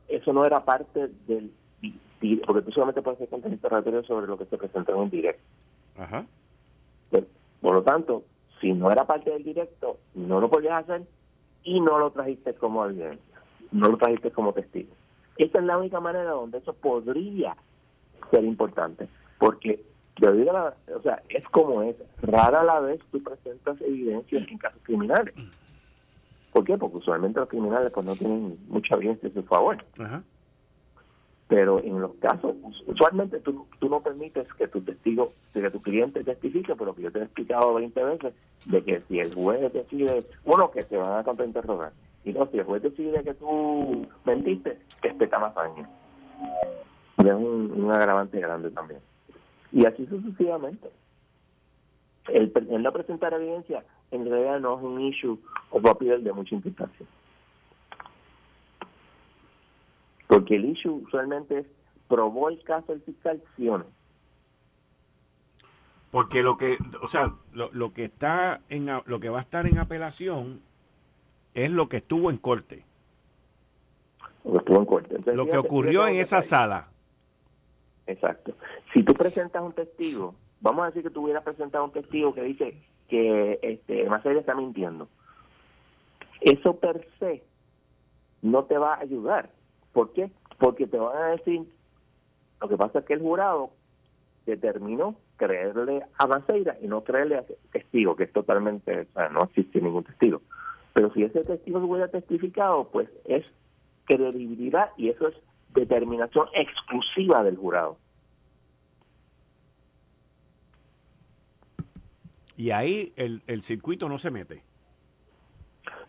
eso 0.09 0.33
no 0.33 0.45
era 0.45 0.65
parte 0.65 1.09
del 1.27 1.53
porque 2.47 2.63
tú 2.63 2.73
solamente 2.73 3.03
puedes 3.03 3.19
hacer 3.19 3.29
contrainterrogatorio 3.29 4.03
sobre 4.05 4.27
lo 4.27 4.39
que 4.39 4.47
se 4.47 4.57
presentó 4.57 4.93
en 4.93 4.99
un 4.99 5.11
directo. 5.11 5.43
Ajá. 5.99 6.25
por 7.61 7.75
lo 7.75 7.83
tanto, 7.83 8.25
si 8.61 8.73
no 8.73 8.91
era 8.91 9.07
parte 9.07 9.31
del 9.31 9.45
directo, 9.45 9.99
no 10.15 10.41
lo 10.41 10.49
podías 10.49 10.83
hacer 10.83 11.03
y 11.63 11.81
no 11.81 11.99
lo 11.99 12.11
trajiste 12.11 12.55
como 12.55 12.85
evidencia, 12.87 13.41
no 13.73 13.89
lo 13.89 13.97
trajiste 13.97 14.31
como 14.31 14.53
testigo. 14.53 14.93
Esta 15.37 15.59
es 15.59 15.65
la 15.65 15.79
única 15.79 16.01
manera 16.01 16.31
donde 16.31 16.59
eso 16.59 16.73
podría 16.73 17.57
ser 18.31 18.45
importante, 18.45 19.09
porque 19.39 19.85
yo 20.17 20.33
digo, 20.33 20.53
o 20.97 21.03
sea, 21.03 21.23
es 21.29 21.45
como 21.51 21.83
es, 21.83 21.97
rara 22.23 22.63
la 22.63 22.81
vez 22.81 23.01
tú 23.11 23.23
presentas 23.23 23.81
evidencia 23.81 24.39
en 24.39 24.59
casos 24.59 24.81
criminales. 24.85 25.35
¿Por 26.55 26.62
qué? 26.62 26.79
Porque 26.79 26.99
usualmente 26.99 27.40
los 27.40 27.49
criminales 27.49 27.90
pues 27.93 28.07
no 28.07 28.14
tienen 28.14 28.57
mucha 28.69 28.95
evidencia 28.95 29.29
a 29.29 29.33
su 29.33 29.43
favor. 29.43 29.77
Pero 31.49 31.81
en 31.81 32.01
los 32.01 32.12
casos, 32.21 32.55
usualmente 32.87 33.40
tú, 33.40 33.67
tú 33.81 33.88
no 33.88 34.01
permites 34.01 34.47
que 34.55 34.69
tu 34.69 34.81
testigo, 34.81 35.33
que 35.53 35.69
tu 35.69 35.83
cliente 35.83 36.23
testifique, 36.23 36.77
pero 36.77 36.95
que 36.95 37.03
yo 37.03 37.11
te 37.11 37.19
he 37.19 37.23
explicado 37.25 37.75
20 37.75 38.05
veces, 38.05 38.35
de 38.67 38.85
que 38.85 39.03
si 39.09 39.19
el 39.19 39.35
juez 39.35 39.73
decide, 39.73 40.25
uno, 40.45 40.71
que 40.71 40.85
te 40.85 40.97
van 40.97 41.19
a 41.19 41.25
contrainterrogar, 41.25 41.93
y 42.23 42.31
dos, 42.31 42.49
si 42.53 42.59
el 42.59 42.64
juez 42.64 42.85
decide 42.85 43.25
que 43.25 43.35
tú 43.35 44.07
mentiste, 44.25 44.79
que 45.03 45.09
espeta 45.09 45.40
más 45.40 45.57
años. 45.57 45.88
Y 47.19 47.27
es 47.27 47.35
un, 47.35 47.90
agravante 47.90 48.38
grande 48.38 48.71
también. 48.71 49.01
Y 49.73 49.87
así 49.87 50.07
sucesivamente. 50.07 50.88
El, 52.29 52.53
el 52.71 52.83
no 52.83 52.93
presentar 52.93 53.35
evidencia 53.35 53.83
en 54.16 54.29
realidad 54.29 54.61
no 54.61 54.77
es 54.77 54.85
un 54.85 55.00
issue 55.00 55.38
o 55.70 55.81
papel 55.81 56.22
de 56.22 56.33
mucha 56.33 56.55
importancia. 56.55 57.07
Porque 60.27 60.57
el 60.57 60.64
issue 60.66 61.03
usualmente 61.07 61.59
es, 61.59 61.66
¿probó 62.09 62.48
el 62.48 62.62
caso 62.64 62.92
el 62.92 63.00
fiscal, 63.03 63.42
sí 63.57 63.68
o 63.68 63.79
no? 63.79 63.87
Porque 66.11 66.42
lo 66.42 66.57
que, 66.57 66.79
o 67.03 67.09
sea, 67.09 67.35
lo, 67.53 67.92
que 67.92 68.05
está 68.05 68.61
en, 68.68 68.88
lo 69.05 69.20
que 69.20 69.29
va 69.29 69.38
a 69.38 69.42
estar 69.42 69.66
en 69.66 69.79
apelación 69.79 70.61
es 71.55 71.72
lo 71.72 71.88
que 71.88 71.96
estuvo 71.96 72.31
en 72.31 72.38
corte. 72.38 72.85
Lo 74.44 74.53
que 74.53 74.59
estuvo 74.59 74.79
en 74.79 74.87
corte. 74.87 75.33
lo 75.33 75.46
que 75.46 75.57
ocurrió 75.57 76.07
en 76.07 76.16
esa 76.16 76.40
sala. 76.40 76.88
Exacto. 78.07 78.55
Si 78.92 79.03
tú 79.03 79.14
presentas 79.14 79.62
un 79.62 79.72
testigo, 79.72 80.35
vamos 80.61 80.85
a 80.85 80.87
decir 80.87 81.03
que 81.03 81.11
tú 81.11 81.22
hubieras 81.22 81.42
presentado 81.42 81.85
un 81.85 81.92
testigo 81.92 82.33
que 82.33 82.42
dice 82.42 82.77
que 83.09 83.59
este 83.62 84.07
está 84.38 84.55
mintiendo. 84.55 85.09
Eso 86.40 86.77
per 86.79 87.07
se 87.19 87.43
no 88.43 88.64
te 88.64 88.77
va 88.77 88.95
a 88.95 89.01
ayudar. 89.01 89.51
¿Por 89.93 90.12
qué? 90.12 90.31
Porque 90.59 90.87
te 90.87 90.99
van 90.99 91.17
a 91.17 91.27
decir, 91.29 91.62
lo 92.61 92.69
que 92.69 92.77
pasa 92.77 92.99
es 92.99 93.05
que 93.05 93.14
el 93.14 93.21
jurado 93.21 93.71
determinó 94.47 95.17
creerle 95.37 96.03
a 96.19 96.27
Maceira 96.27 96.77
y 96.81 96.87
no 96.87 97.03
creerle 97.03 97.38
a 97.38 97.45
testigo, 97.73 98.14
que 98.17 98.25
es 98.25 98.33
totalmente, 98.33 99.01
o 99.01 99.12
sea, 99.12 99.29
no 99.31 99.40
existe 99.45 99.81
ningún 99.81 100.05
testigo. 100.05 100.43
Pero 100.93 101.12
si 101.12 101.25
ese 101.25 101.43
testigo 101.43 101.79
hubiera 101.81 102.09
testificado, 102.09 102.88
pues 102.90 103.09
es 103.25 103.45
credibilidad 104.05 104.90
y 104.97 105.09
eso 105.09 105.29
es 105.29 105.35
determinación 105.75 106.47
exclusiva 106.55 107.43
del 107.43 107.57
jurado. 107.57 107.97
Y 112.57 112.71
ahí 112.71 113.12
el, 113.17 113.43
el 113.47 113.62
circuito 113.62 114.09
no 114.09 114.19
se 114.19 114.31
mete. 114.31 114.62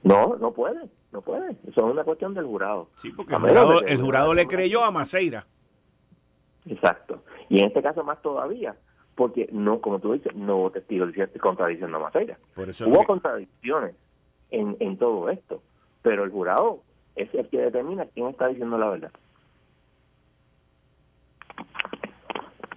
No, 0.03 0.35
no 0.37 0.51
puede, 0.51 0.87
no 1.11 1.21
puede. 1.21 1.51
Eso 1.67 1.87
es 1.87 1.91
una 1.93 2.03
cuestión 2.03 2.33
del 2.33 2.45
jurado. 2.45 2.89
Sí, 2.97 3.11
porque 3.11 3.33
el 3.33 3.41
jurado, 3.41 3.81
el 3.81 4.01
jurado 4.01 4.33
le 4.33 4.47
creyó 4.47 4.83
a 4.83 4.91
Maceira. 4.91 5.47
Exacto. 6.67 7.23
Y 7.49 7.59
en 7.59 7.65
este 7.65 7.81
caso 7.81 8.03
más 8.03 8.21
todavía, 8.21 8.75
porque 9.15 9.49
no, 9.51 9.81
como 9.81 9.99
tú 9.99 10.13
dices, 10.13 10.35
no 10.35 10.57
hubo 10.57 10.71
testigos 10.71 11.11
contradiciendo 11.41 11.97
a 11.97 12.01
Maceira. 12.01 12.37
hubo 12.55 13.03
contradicciones 13.05 13.95
en, 14.51 14.77
en 14.79 14.97
todo 14.97 15.29
esto, 15.29 15.61
pero 16.01 16.23
el 16.23 16.31
jurado 16.31 16.81
es 17.15 17.33
el 17.33 17.47
que 17.49 17.57
determina 17.59 18.05
quién 18.13 18.27
está 18.27 18.47
diciendo 18.47 18.77
la 18.77 18.89
verdad. 18.89 19.11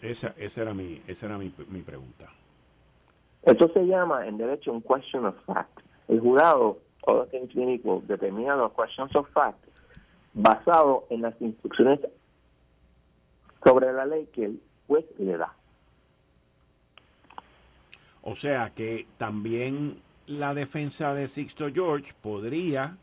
Esa, 0.01 0.33
esa 0.39 0.63
era 0.63 0.75
mi, 0.75 1.03
esa 1.07 1.27
era 1.27 1.39
mi, 1.39 1.53
mi 1.69 1.83
pregunta. 1.83 2.31
Eso 3.43 3.69
se 3.73 3.87
llama 3.87 4.27
en 4.27 4.37
derecho 4.37 4.73
un 4.73 4.83
question 4.83 5.27
of 5.27 5.37
fact. 5.47 5.81
El 6.09 6.21
jurado 6.21 6.79
other 7.07 7.29
things 7.31 7.55
being 7.55 7.81
determina 8.07 8.57
los 8.57 8.73
questions 8.73 9.15
of 9.17 9.29
fact 9.31 9.65
basado 10.35 11.07
en 11.11 11.23
las 11.23 11.41
instrucciones 11.41 12.01
sobre 13.65 13.93
la 13.93 14.07
ley 14.07 14.27
que 14.33 14.45
el 14.45 14.63
juez 14.87 15.05
le 15.19 15.37
da. 15.37 15.55
O 18.23 18.37
sea 18.37 18.73
que 18.75 19.07
también 19.17 20.01
la 20.27 20.55
defensa 20.55 21.15
de 21.15 21.29
Sixto 21.29 21.69
George 21.73 22.13
podría 22.21 22.99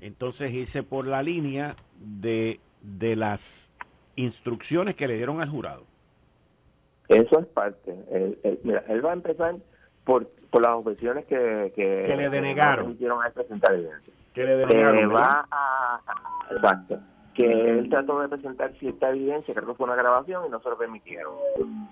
entonces 0.00 0.50
irse 0.52 0.82
por 0.82 1.06
la 1.06 1.22
línea 1.22 1.76
de, 2.00 2.60
de 2.80 3.14
las 3.14 3.70
instrucciones 4.16 4.96
que 4.96 5.06
le 5.06 5.16
dieron 5.16 5.40
al 5.40 5.50
jurado. 5.50 5.84
Eso 7.12 7.40
es 7.40 7.46
parte. 7.46 7.94
Él, 8.10 8.60
mira, 8.64 8.84
él 8.88 9.04
va 9.04 9.10
a 9.10 9.14
empezar 9.14 9.56
por, 10.04 10.28
por 10.50 10.62
las 10.62 10.72
objeciones 10.72 11.26
que, 11.26 11.72
que, 11.74 12.16
le 12.16 12.30
denegaron. 12.30 12.96
Que 12.96 13.08
a 13.08 13.30
presentar 13.30 13.74
evidencia. 13.74 14.12
Que 14.34 14.44
le 14.44 14.56
denegaron. 14.56 15.14
va 15.14 15.46
a, 15.50 16.00
exacto. 16.50 16.98
Que 17.34 17.46
él 17.46 17.88
trató 17.88 18.20
de 18.20 18.28
presentar 18.28 18.72
cierta 18.78 19.08
evidencia, 19.08 19.54
creo 19.54 19.68
que 19.68 19.74
fue 19.74 19.86
una 19.86 19.96
grabación 19.96 20.44
y 20.46 20.50
no 20.50 20.60
se 20.60 20.68
lo 20.68 20.76
permitieron. 20.76 21.32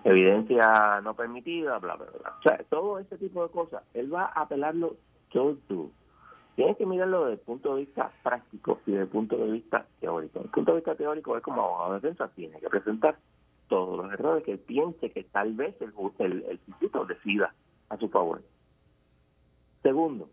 Evidencia 0.04 1.00
no 1.02 1.14
permitida, 1.14 1.78
bla, 1.78 1.96
bla, 1.96 2.06
bla. 2.18 2.34
O 2.38 2.42
sea, 2.42 2.58
todo 2.68 2.98
ese 2.98 3.16
tipo 3.16 3.42
de 3.42 3.50
cosas. 3.50 3.82
Él 3.94 4.12
va 4.12 4.24
a 4.24 4.42
apelarlo 4.42 4.96
todo. 5.30 5.90
Tienes 6.56 6.76
que 6.76 6.84
mirarlo 6.84 7.24
desde 7.24 7.34
el 7.34 7.40
punto 7.40 7.74
de 7.74 7.84
vista 7.84 8.10
práctico 8.22 8.80
y 8.84 8.90
desde 8.90 9.04
el 9.04 9.08
punto 9.08 9.36
de 9.38 9.50
vista 9.50 9.86
teórico. 9.98 10.40
Desde 10.40 10.46
el 10.46 10.52
punto 10.52 10.72
de 10.72 10.76
vista 10.76 10.94
teórico 10.94 11.36
es 11.36 11.42
como 11.42 11.62
abogado 11.62 11.94
de 11.94 12.00
defensa, 12.00 12.30
tiene 12.34 12.60
que 12.60 12.68
presentar 12.68 13.16
todos 13.70 13.96
los 13.96 14.12
errores 14.12 14.44
que 14.44 14.58
piense 14.58 15.10
que 15.10 15.24
tal 15.24 15.54
vez 15.54 15.74
el, 15.80 15.94
el, 16.18 16.60
instituto 16.66 17.06
decida 17.06 17.54
a 17.88 17.96
su 17.96 18.10
favor. 18.10 18.42
Segundo, 19.82 20.28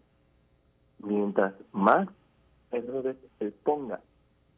mientras 1.00 1.54
más 1.71 2.10
errores 2.71 3.15
él 3.39 3.54
ponga, 3.63 4.02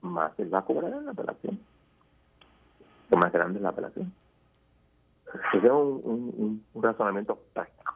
más 0.02 0.32
él 0.39 0.52
va 0.52 0.60
a 0.60 0.65
cobrar 0.65 0.94
en 0.94 1.06
la 1.06 1.12
apelación. 1.12 1.60
O 3.12 3.18
más 3.18 3.32
grande 3.32 3.60
es 3.60 3.63
la 3.63 3.70
apelación. 3.70 4.12
Ese 5.54 5.65
es 5.65 5.72
un, 5.72 6.63
un 6.74 6.84
razonamiento 6.84 7.38
práctico. 7.54 7.94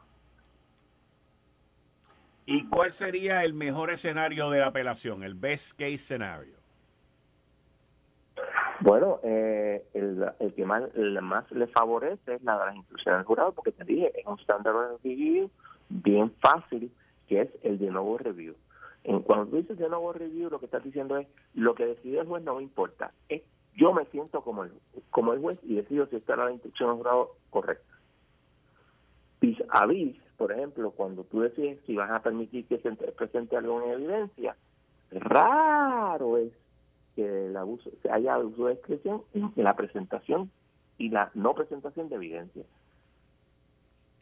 ¿Y 2.46 2.68
cuál 2.68 2.92
sería 2.92 3.42
el 3.42 3.54
mejor 3.54 3.90
escenario 3.90 4.50
de 4.50 4.60
la 4.60 4.66
apelación, 4.66 5.22
el 5.22 5.34
best 5.34 5.72
case 5.78 5.98
scenario? 5.98 6.63
Bueno, 8.84 9.18
eh, 9.22 9.82
el, 9.94 10.52
que 10.54 10.66
más, 10.66 10.82
le 10.92 11.66
favorece 11.68 12.34
es 12.34 12.42
la 12.42 12.58
de 12.58 12.66
las 12.66 12.76
instrucciones 12.76 13.20
del 13.20 13.26
jurado, 13.26 13.52
porque 13.52 13.72
te 13.72 13.82
dije, 13.82 14.12
es 14.14 14.26
un 14.26 14.38
standard 14.40 14.98
review 15.02 15.50
bien 15.88 16.30
fácil, 16.32 16.92
que 17.26 17.40
es 17.40 17.48
el 17.62 17.78
de 17.78 17.90
nuevo 17.90 18.18
review. 18.18 18.54
En, 19.04 19.22
cuando 19.22 19.46
tú 19.46 19.56
dices 19.56 19.78
de 19.78 19.88
nuevo 19.88 20.12
review, 20.12 20.50
lo 20.50 20.58
que 20.58 20.66
estás 20.66 20.84
diciendo 20.84 21.16
es, 21.16 21.26
lo 21.54 21.74
que 21.74 21.86
decide 21.86 22.20
el 22.20 22.26
juez 22.26 22.44
no 22.44 22.56
me 22.56 22.62
importa. 22.62 23.10
Es, 23.30 23.40
yo 23.74 23.94
me 23.94 24.04
siento 24.10 24.42
como 24.42 24.64
el, 24.64 24.72
como 25.08 25.32
el 25.32 25.40
juez 25.40 25.58
y 25.62 25.76
decido 25.76 26.06
si 26.08 26.16
está 26.16 26.36
la 26.36 26.52
instrucción 26.52 26.90
del 26.90 26.98
jurado 26.98 27.30
correcta. 27.48 27.94
Vis 29.40 29.62
a 29.70 29.88
por 30.36 30.52
ejemplo, 30.52 30.90
cuando 30.90 31.24
tú 31.24 31.40
decides 31.40 31.80
si 31.86 31.96
vas 31.96 32.10
a 32.10 32.20
permitir 32.20 32.66
que 32.66 32.76
se 32.80 32.92
presente 32.92 33.56
alguna 33.56 33.94
evidencia, 33.94 34.54
raro 35.10 36.36
es 36.36 36.52
que 37.14 37.46
el 37.46 37.56
abuso, 37.56 37.90
haya 38.10 38.34
abuso 38.34 38.66
de 38.66 38.74
discreción 38.74 39.22
en 39.34 39.52
la 39.56 39.74
presentación 39.76 40.50
y 40.98 41.10
la 41.10 41.30
no 41.34 41.54
presentación 41.54 42.08
de 42.08 42.16
evidencia. 42.16 42.64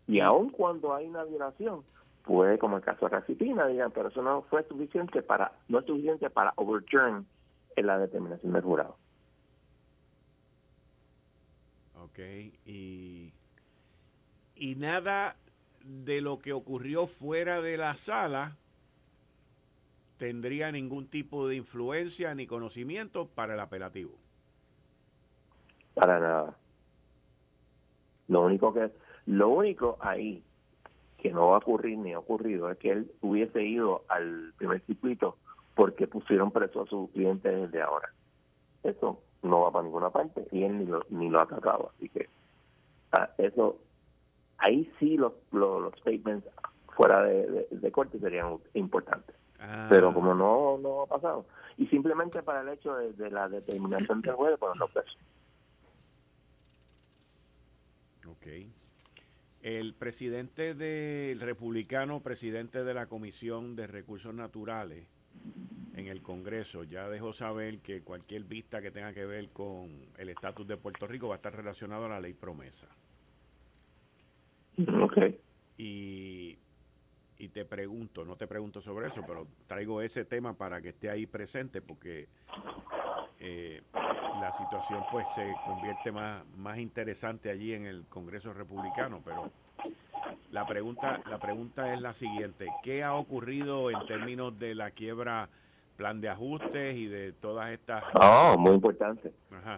Y 0.06 0.20
aun 0.20 0.50
cuando 0.50 0.94
hay 0.94 1.06
una 1.06 1.24
violación, 1.24 1.84
puede, 2.24 2.58
como 2.58 2.76
el 2.76 2.82
caso 2.82 3.06
de 3.06 3.16
Racipina, 3.16 3.66
digan, 3.66 3.92
pero 3.92 4.08
eso 4.08 4.22
no 4.22 4.42
fue 4.42 4.64
suficiente 4.64 5.22
para, 5.22 5.52
no 5.68 5.80
es 5.80 5.86
suficiente 5.86 6.30
para 6.30 6.52
overturn 6.56 7.26
en 7.76 7.86
la 7.86 7.98
determinación 7.98 8.52
del 8.52 8.62
jurado. 8.62 8.96
Ok, 12.02 12.18
y, 12.66 13.32
y 14.56 14.74
nada 14.74 15.36
de 15.84 16.20
lo 16.20 16.38
que 16.38 16.52
ocurrió 16.52 17.06
fuera 17.06 17.60
de 17.60 17.76
la 17.76 17.94
sala 17.94 18.56
tendría 20.22 20.70
ningún 20.70 21.08
tipo 21.08 21.48
de 21.48 21.56
influencia 21.56 22.32
ni 22.32 22.46
conocimiento 22.46 23.26
para 23.26 23.54
el 23.54 23.60
apelativo. 23.60 24.12
Para 25.94 26.20
nada. 26.20 26.56
Lo 28.28 28.42
único 28.42 28.72
que 28.72 28.92
lo 29.26 29.48
único 29.48 29.96
ahí 29.98 30.44
que 31.18 31.32
no 31.32 31.48
va 31.48 31.56
a 31.56 31.58
ocurrir 31.58 31.98
ni 31.98 32.12
ha 32.12 32.20
ocurrido 32.20 32.70
es 32.70 32.78
que 32.78 32.92
él 32.92 33.10
hubiese 33.20 33.64
ido 33.64 34.04
al 34.06 34.52
primer 34.58 34.80
circuito 34.82 35.38
porque 35.74 36.06
pusieron 36.06 36.52
preso 36.52 36.82
a 36.82 36.86
sus 36.86 37.10
clientes 37.10 37.60
desde 37.60 37.82
ahora. 37.82 38.12
Eso 38.84 39.20
no 39.42 39.62
va 39.62 39.72
para 39.72 39.86
ninguna 39.86 40.10
parte 40.10 40.46
y 40.52 40.62
él 40.62 40.78
ni 40.78 40.86
lo, 40.86 41.04
ni 41.10 41.30
lo 41.30 41.40
ha 41.40 41.46
tratado. 41.48 41.90
Así 41.96 42.08
que 42.08 42.28
ah, 43.10 43.28
eso, 43.38 43.76
ahí 44.58 44.88
sí 45.00 45.16
los, 45.16 45.32
los, 45.50 45.92
statements 45.94 46.46
fuera 46.94 47.24
de 47.24 47.90
corte 47.90 48.20
serían 48.20 48.58
importantes. 48.74 49.41
Pero 49.88 50.10
ah. 50.10 50.14
como 50.14 50.34
no, 50.34 50.78
no 50.78 51.02
ha 51.02 51.06
pasado. 51.06 51.46
Y 51.76 51.86
simplemente 51.86 52.42
para 52.42 52.62
el 52.62 52.68
hecho 52.68 52.94
de, 52.94 53.30
la 53.30 53.48
determinación 53.48 54.20
del 54.20 54.34
juez 54.34 54.56
pues 54.58 54.72
no 54.78 54.88
preso. 54.88 55.18
Ok. 58.28 58.46
El 59.62 59.94
presidente 59.94 60.74
del 60.74 61.40
republicano, 61.40 62.20
presidente 62.20 62.82
de 62.82 62.94
la 62.94 63.06
Comisión 63.06 63.76
de 63.76 63.86
Recursos 63.86 64.34
Naturales 64.34 65.06
en 65.94 66.08
el 66.08 66.20
Congreso, 66.22 66.82
ya 66.82 67.08
dejó 67.08 67.32
saber 67.32 67.78
que 67.78 68.02
cualquier 68.02 68.42
vista 68.44 68.82
que 68.82 68.90
tenga 68.90 69.12
que 69.12 69.24
ver 69.24 69.50
con 69.50 70.06
el 70.18 70.28
estatus 70.30 70.66
de 70.66 70.76
Puerto 70.76 71.06
Rico 71.06 71.28
va 71.28 71.34
a 71.34 71.36
estar 71.36 71.54
relacionado 71.54 72.06
a 72.06 72.08
la 72.08 72.20
ley 72.20 72.34
promesa. 72.34 72.88
Ok. 75.00 75.18
Y 75.78 76.58
y 77.42 77.48
te 77.48 77.64
pregunto, 77.64 78.24
no 78.24 78.36
te 78.36 78.46
pregunto 78.46 78.80
sobre 78.80 79.08
eso, 79.08 79.24
pero 79.26 79.48
traigo 79.66 80.00
ese 80.00 80.24
tema 80.24 80.54
para 80.54 80.80
que 80.80 80.90
esté 80.90 81.10
ahí 81.10 81.26
presente 81.26 81.82
porque 81.82 82.28
eh, 83.40 83.82
la 84.40 84.52
situación 84.52 85.02
pues 85.10 85.28
se 85.34 85.52
convierte 85.66 86.12
más, 86.12 86.46
más 86.56 86.78
interesante 86.78 87.50
allí 87.50 87.74
en 87.74 87.86
el 87.86 88.04
Congreso 88.08 88.52
Republicano, 88.52 89.20
pero 89.24 89.50
la 90.52 90.64
pregunta, 90.68 91.20
la 91.28 91.40
pregunta 91.40 91.92
es 91.92 92.00
la 92.00 92.12
siguiente, 92.12 92.68
¿qué 92.84 93.02
ha 93.02 93.14
ocurrido 93.14 93.90
en 93.90 94.06
términos 94.06 94.56
de 94.60 94.76
la 94.76 94.92
quiebra 94.92 95.48
plan 95.96 96.20
de 96.20 96.28
ajustes 96.28 96.94
y 96.94 97.06
de 97.06 97.32
todas 97.32 97.70
estas... 97.72 98.04
Oh, 98.20 98.56
muy 98.56 98.74
importante. 98.74 99.32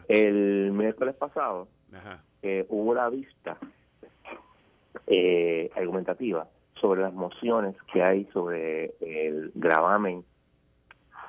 El 0.06 0.70
miércoles 0.72 1.14
pasado 1.14 1.66
eh, 2.42 2.66
hubo 2.68 2.92
la 2.92 3.08
vista 3.08 3.56
eh, 5.06 5.70
argumentativa 5.74 6.46
sobre 6.84 7.00
las 7.00 7.14
mociones 7.14 7.74
que 7.90 8.02
hay 8.02 8.26
sobre 8.26 8.94
el 9.00 9.52
gravamen, 9.54 10.22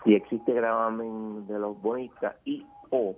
si 0.03 0.13
existe 0.13 0.51
gravamen 0.51 1.47
de 1.47 1.57
los 1.57 1.81
bonistas 1.81 2.35
y 2.43 2.65
o, 2.89 3.15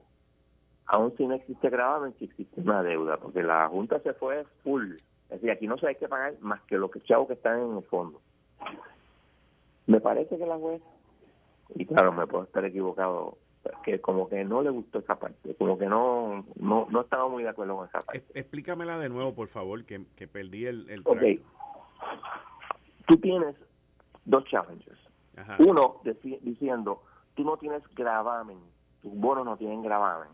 aún 0.85 1.17
si 1.17 1.25
no 1.25 1.33
existe 1.33 1.67
gravamen, 1.71 2.13
si 2.19 2.25
existe 2.25 2.61
una 2.61 2.83
deuda, 2.83 3.17
porque 3.17 3.41
la 3.41 3.67
Junta 3.69 3.99
se 4.01 4.13
fue 4.13 4.45
full. 4.63 4.91
Es 4.91 5.29
decir, 5.29 5.49
aquí 5.49 5.65
no 5.65 5.79
se 5.79 5.87
hay 5.87 5.95
que 5.95 6.07
pagar 6.07 6.35
más 6.39 6.61
que 6.67 6.77
lo 6.77 6.91
que 6.91 7.01
chavos 7.01 7.27
que 7.27 7.33
están 7.33 7.59
en 7.59 7.77
el 7.77 7.83
fondo. 7.85 8.21
Me 9.87 9.99
parece 9.99 10.37
que 10.37 10.45
la 10.45 10.57
juez, 10.57 10.83
y 11.73 11.87
claro, 11.87 12.11
me 12.11 12.27
puedo 12.27 12.43
estar 12.43 12.63
equivocado, 12.65 13.39
que 13.83 13.99
como 13.99 14.29
que 14.29 14.45
no 14.45 14.61
le 14.61 14.69
gustó 14.69 14.99
esa 14.99 15.17
parte, 15.17 15.55
como 15.55 15.75
que 15.79 15.87
no 15.87 16.45
no, 16.55 16.87
no 16.91 17.01
estaba 17.01 17.27
muy 17.29 17.41
de 17.41 17.49
acuerdo 17.49 17.77
con 17.77 17.87
esa 17.87 18.01
parte. 18.01 18.23
Explícamela 18.35 18.99
de 18.99 19.09
nuevo, 19.09 19.33
por 19.33 19.47
favor, 19.47 19.83
que, 19.85 20.05
que 20.15 20.27
perdí 20.27 20.67
el, 20.67 20.87
el 20.91 21.03
tú 23.07 23.17
tienes 23.17 23.55
dos 24.25 24.43
challenges. 24.45 24.97
Uno 25.59 26.01
diciendo, 26.41 27.03
tú 27.35 27.43
no 27.43 27.57
tienes 27.57 27.83
gravamen, 27.95 28.57
tus 29.01 29.13
bonos 29.13 29.45
no 29.45 29.57
tienen 29.57 29.81
gravamen. 29.81 30.29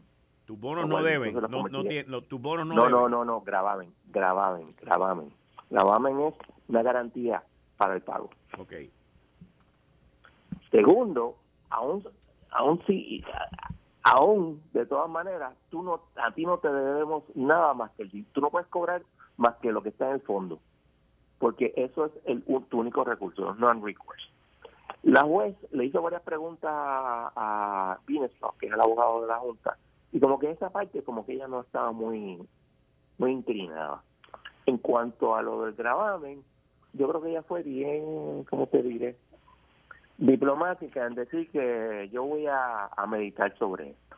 Tus 0.45 0.59
bonos 0.59 0.87
no 0.87 1.01
deben, 1.01 1.33
no, 1.33 1.41
no, 1.47 1.69
no, 1.69 2.21
tus 2.21 2.41
bonos 2.41 2.67
no, 2.67 2.73
no 2.73 2.81
deben. 2.83 2.91
No, 2.91 3.09
no, 3.09 3.25
no, 3.25 3.41
gravamen, 3.41 3.93
gravamen, 4.09 4.75
gravamen. 4.81 5.33
Gravamen 5.69 6.19
es 6.21 6.33
una 6.67 6.83
garantía 6.83 7.43
para 7.77 7.95
el 7.95 8.01
pago. 8.01 8.29
Ok. 8.57 8.73
Segundo, 10.69 11.37
aún, 11.69 12.03
aún 12.51 12.81
si, 12.85 13.23
aún 14.03 14.61
de 14.73 14.85
todas 14.85 15.09
maneras, 15.09 15.53
tú 15.69 15.81
no, 15.81 16.01
a 16.15 16.31
ti 16.33 16.45
no 16.45 16.57
te 16.57 16.71
debemos 16.71 17.23
nada 17.35 17.73
más 17.73 17.91
que 17.91 18.03
el, 18.03 18.25
tú 18.33 18.41
no 18.41 18.49
puedes 18.49 18.67
cobrar 18.67 19.03
más 19.37 19.55
que 19.55 19.71
lo 19.71 19.81
que 19.81 19.89
está 19.89 20.07
en 20.07 20.15
el 20.15 20.21
fondo 20.21 20.59
porque 21.43 21.73
eso 21.75 22.05
es 22.05 22.11
el, 22.23 22.41
tu 22.69 22.79
único 22.79 23.03
recurso, 23.03 23.53
non-recourse. 23.55 24.29
La 25.01 25.23
juez 25.23 25.53
le 25.71 25.83
hizo 25.83 26.01
varias 26.01 26.21
preguntas 26.21 26.71
a, 26.71 27.33
a 27.35 27.99
que 28.07 28.67
es 28.67 28.71
el 28.71 28.79
abogado 28.79 29.23
de 29.23 29.27
la 29.27 29.39
Junta, 29.39 29.77
y 30.13 30.21
como 30.21 30.39
que 30.39 30.51
esa 30.51 30.69
parte, 30.69 31.03
como 31.03 31.25
que 31.25 31.33
ella 31.33 31.49
no 31.49 31.59
estaba 31.59 31.91
muy, 31.91 32.39
muy 33.17 33.31
inclinada. 33.33 34.01
En 34.65 34.77
cuanto 34.77 35.35
a 35.35 35.41
lo 35.41 35.65
del 35.65 35.73
gravamen, 35.73 36.41
yo 36.93 37.09
creo 37.09 37.21
que 37.21 37.31
ella 37.31 37.43
fue 37.43 37.61
bien, 37.61 38.45
¿cómo 38.49 38.67
te 38.67 38.81
diré? 38.81 39.17
Diplomática 40.17 41.05
en 41.05 41.15
decir 41.15 41.51
que 41.51 42.09
yo 42.13 42.23
voy 42.23 42.47
a, 42.47 42.89
meditar 43.09 43.53
sobre 43.57 43.89
esto. 43.89 44.15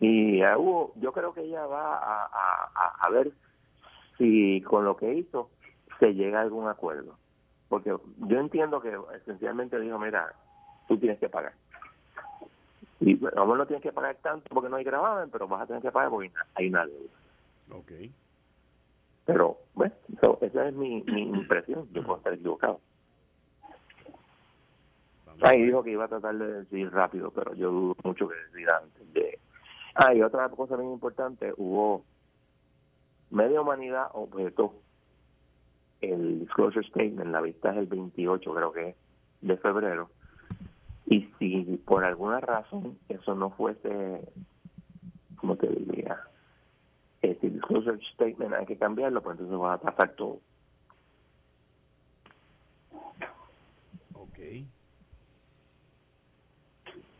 Y 0.00 0.42
hubo, 0.56 0.94
yo 0.96 1.12
creo 1.12 1.32
que 1.32 1.42
ella 1.42 1.64
va 1.64 1.94
a, 1.96 2.24
a, 2.24 2.96
a 3.06 3.10
ver 3.10 3.32
si 4.18 4.60
con 4.62 4.84
lo 4.84 4.96
que 4.96 5.14
hizo 5.14 5.50
se 5.98 6.14
llega 6.14 6.40
a 6.40 6.42
algún 6.42 6.68
acuerdo. 6.68 7.16
Porque 7.68 7.90
yo 7.90 8.38
entiendo 8.38 8.80
que 8.80 8.96
esencialmente 9.16 9.80
dijo, 9.80 9.98
mira, 9.98 10.34
tú 10.88 10.98
tienes 10.98 11.18
que 11.18 11.28
pagar. 11.28 11.54
Y 13.00 13.24
a 13.26 13.44
lo 13.44 13.56
no 13.56 13.66
tienes 13.66 13.82
que 13.82 13.92
pagar 13.92 14.16
tanto 14.22 14.46
porque 14.54 14.68
no 14.68 14.76
hay 14.76 14.84
gravamen, 14.84 15.30
pero 15.30 15.48
vas 15.48 15.62
a 15.62 15.66
tener 15.66 15.82
que 15.82 15.90
pagar 15.90 16.10
porque 16.10 16.30
hay 16.54 16.68
una 16.68 16.86
deuda. 16.86 17.10
Ok. 17.70 17.92
Pero, 19.26 19.58
bueno, 19.74 19.94
esa 20.40 20.68
es 20.68 20.74
mi, 20.74 21.02
mi 21.02 21.22
impresión. 21.22 21.88
Yo 21.92 22.02
puedo 22.02 22.18
estar 22.18 22.34
equivocado. 22.34 22.80
Ahí 25.42 25.62
dijo 25.62 25.82
que 25.82 25.90
iba 25.90 26.04
a 26.04 26.08
tratar 26.08 26.36
de 26.36 26.60
decir 26.60 26.92
rápido, 26.92 27.30
pero 27.30 27.54
yo 27.54 27.70
dudo 27.70 27.96
mucho 28.04 28.28
que 28.28 28.36
decida 28.36 28.80
antes 28.82 29.12
de... 29.12 29.38
Ah, 29.94 30.14
y 30.14 30.22
otra 30.22 30.48
cosa 30.48 30.76
bien 30.76 30.92
importante, 30.92 31.52
hubo 31.56 32.04
media 33.30 33.60
humanidad 33.60 34.08
objetó 34.12 34.74
el 36.00 36.40
disclosure 36.40 36.86
statement, 36.88 37.30
la 37.30 37.40
vista 37.40 37.70
es 37.70 37.78
el 37.78 37.86
28 37.86 38.54
creo 38.54 38.72
que 38.72 38.88
es, 38.90 38.96
de 39.40 39.56
febrero, 39.58 40.10
y 41.06 41.28
si 41.38 41.80
por 41.84 42.04
alguna 42.04 42.40
razón 42.40 42.98
eso 43.08 43.34
no 43.34 43.50
fuese, 43.50 44.20
¿cómo 45.36 45.56
te 45.56 45.68
diría? 45.68 46.18
Este 47.20 47.50
disclosure 47.50 47.98
statement 48.14 48.54
hay 48.54 48.66
que 48.66 48.78
cambiarlo, 48.78 49.22
pues 49.22 49.38
entonces 49.38 49.60
va 49.60 49.74
a 49.74 49.78
pasar 49.78 50.10
todo. 50.12 50.40
Ok. 54.14 54.38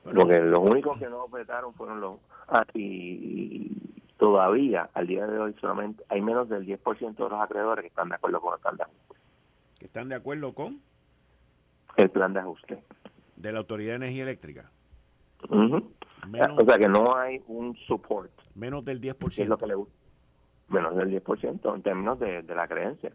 Porque 0.05 0.41
los 0.41 0.61
únicos 0.61 0.99
que 0.99 1.09
no 1.09 1.25
objetaron 1.25 1.73
fueron 1.75 2.01
los... 2.01 2.19
Ah, 2.49 2.65
y, 2.75 3.94
todavía, 4.25 4.89
al 4.95 5.07
día 5.07 5.27
de 5.27 5.39
hoy, 5.39 5.55
solamente 5.61 6.03
hay 6.09 6.23
menos 6.23 6.49
del 6.49 6.65
10% 6.65 7.15
de 7.15 7.29
los 7.29 7.41
acreedores 7.43 7.83
que 7.83 7.89
están 7.89 8.09
de 8.09 8.15
acuerdo 8.15 8.41
con 8.41 8.55
el 8.55 8.61
plan 8.61 8.75
de 8.79 8.85
ajuste. 8.85 9.15
¿Que 9.79 9.85
están 9.85 10.09
de 10.09 10.15
acuerdo 10.15 10.55
con? 10.55 10.81
El 11.99 12.09
plan 12.09 12.33
de 12.33 12.41
ajuste. 12.41 12.83
¿De 13.37 13.53
la 13.53 13.59
Autoridad 13.59 13.91
de 13.91 13.97
Energía 13.97 14.23
Eléctrica? 14.23 14.71
o 15.51 16.65
sea 16.65 16.79
que 16.79 16.89
no 16.89 17.15
hay 17.15 17.43
un 17.49 17.77
support. 17.87 18.31
Menos 18.55 18.83
del 18.87 18.99
10%. 18.99 19.43
Es 19.43 19.47
lo 19.47 19.59
que 19.59 19.67
le 19.67 19.75
Menos 20.69 20.97
del 20.97 21.23
10% 21.23 21.75
en 21.75 21.83
términos 21.83 22.19
de, 22.19 22.41
de 22.41 22.55
la 22.55 22.67
creencia. 22.67 23.13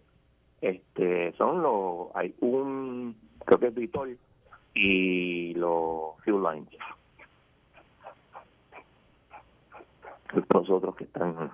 Este, 0.61 1.33
son 1.39 1.63
los... 1.63 2.09
Hay 2.13 2.35
un... 2.41 3.15
Creo 3.45 3.59
que 3.59 3.67
es 3.69 3.73
Vitol 3.73 4.15
y 4.75 5.55
los 5.55 6.17
fuel 6.23 6.43
lines. 6.43 6.79
Los 10.33 10.69
otros 10.69 10.95
que 10.95 11.05
están 11.05 11.51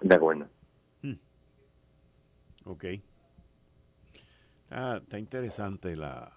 de 0.00 0.14
acuerdo. 0.14 0.46
Hmm. 1.02 1.14
Ok. 2.64 2.84
Ah, 4.70 4.98
está 5.02 5.18
interesante 5.18 5.96
la... 5.96 6.32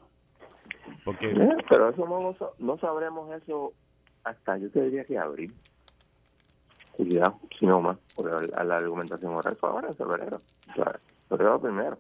Porque... 1.06 1.32
Eh, 1.32 1.58
pero 1.70 1.90
eso 1.90 2.06
no, 2.08 2.36
no 2.60 2.78
sabremos 2.78 3.32
eso 3.42 3.74
hasta 4.24 4.58
yo 4.58 4.70
te 4.72 4.82
diría 4.84 5.06
que 5.06 5.18
abril. 5.18 5.54
Cuidado, 6.94 7.40
si 7.58 7.66
no 7.66 7.82
más, 7.82 7.98
porque 8.16 8.48
la, 8.48 8.64
la 8.64 8.78
argumentación 8.78 9.34
oral 9.34 9.56
fue 9.56 9.70
ahora 9.70 9.88
en 9.88 9.94
febrero. 9.96 10.40
febrero 11.28 11.60
primero. 11.60 11.98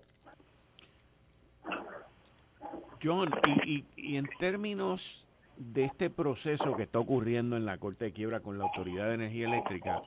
John, 3.03 3.29
y, 3.65 3.85
y, 3.97 4.17
en 4.17 4.29
términos 4.39 5.22
de 5.57 5.85
este 5.85 6.09
proceso 6.09 6.75
que 6.75 6.83
está 6.83 6.99
ocurriendo 6.99 7.57
en 7.57 7.65
la 7.65 7.77
Corte 7.77 8.05
de 8.05 8.11
Quiebra 8.11 8.39
con 8.39 8.57
la 8.57 8.65
Autoridad 8.65 9.07
de 9.07 9.15
Energía 9.15 9.47
Eléctrica, 9.47 10.01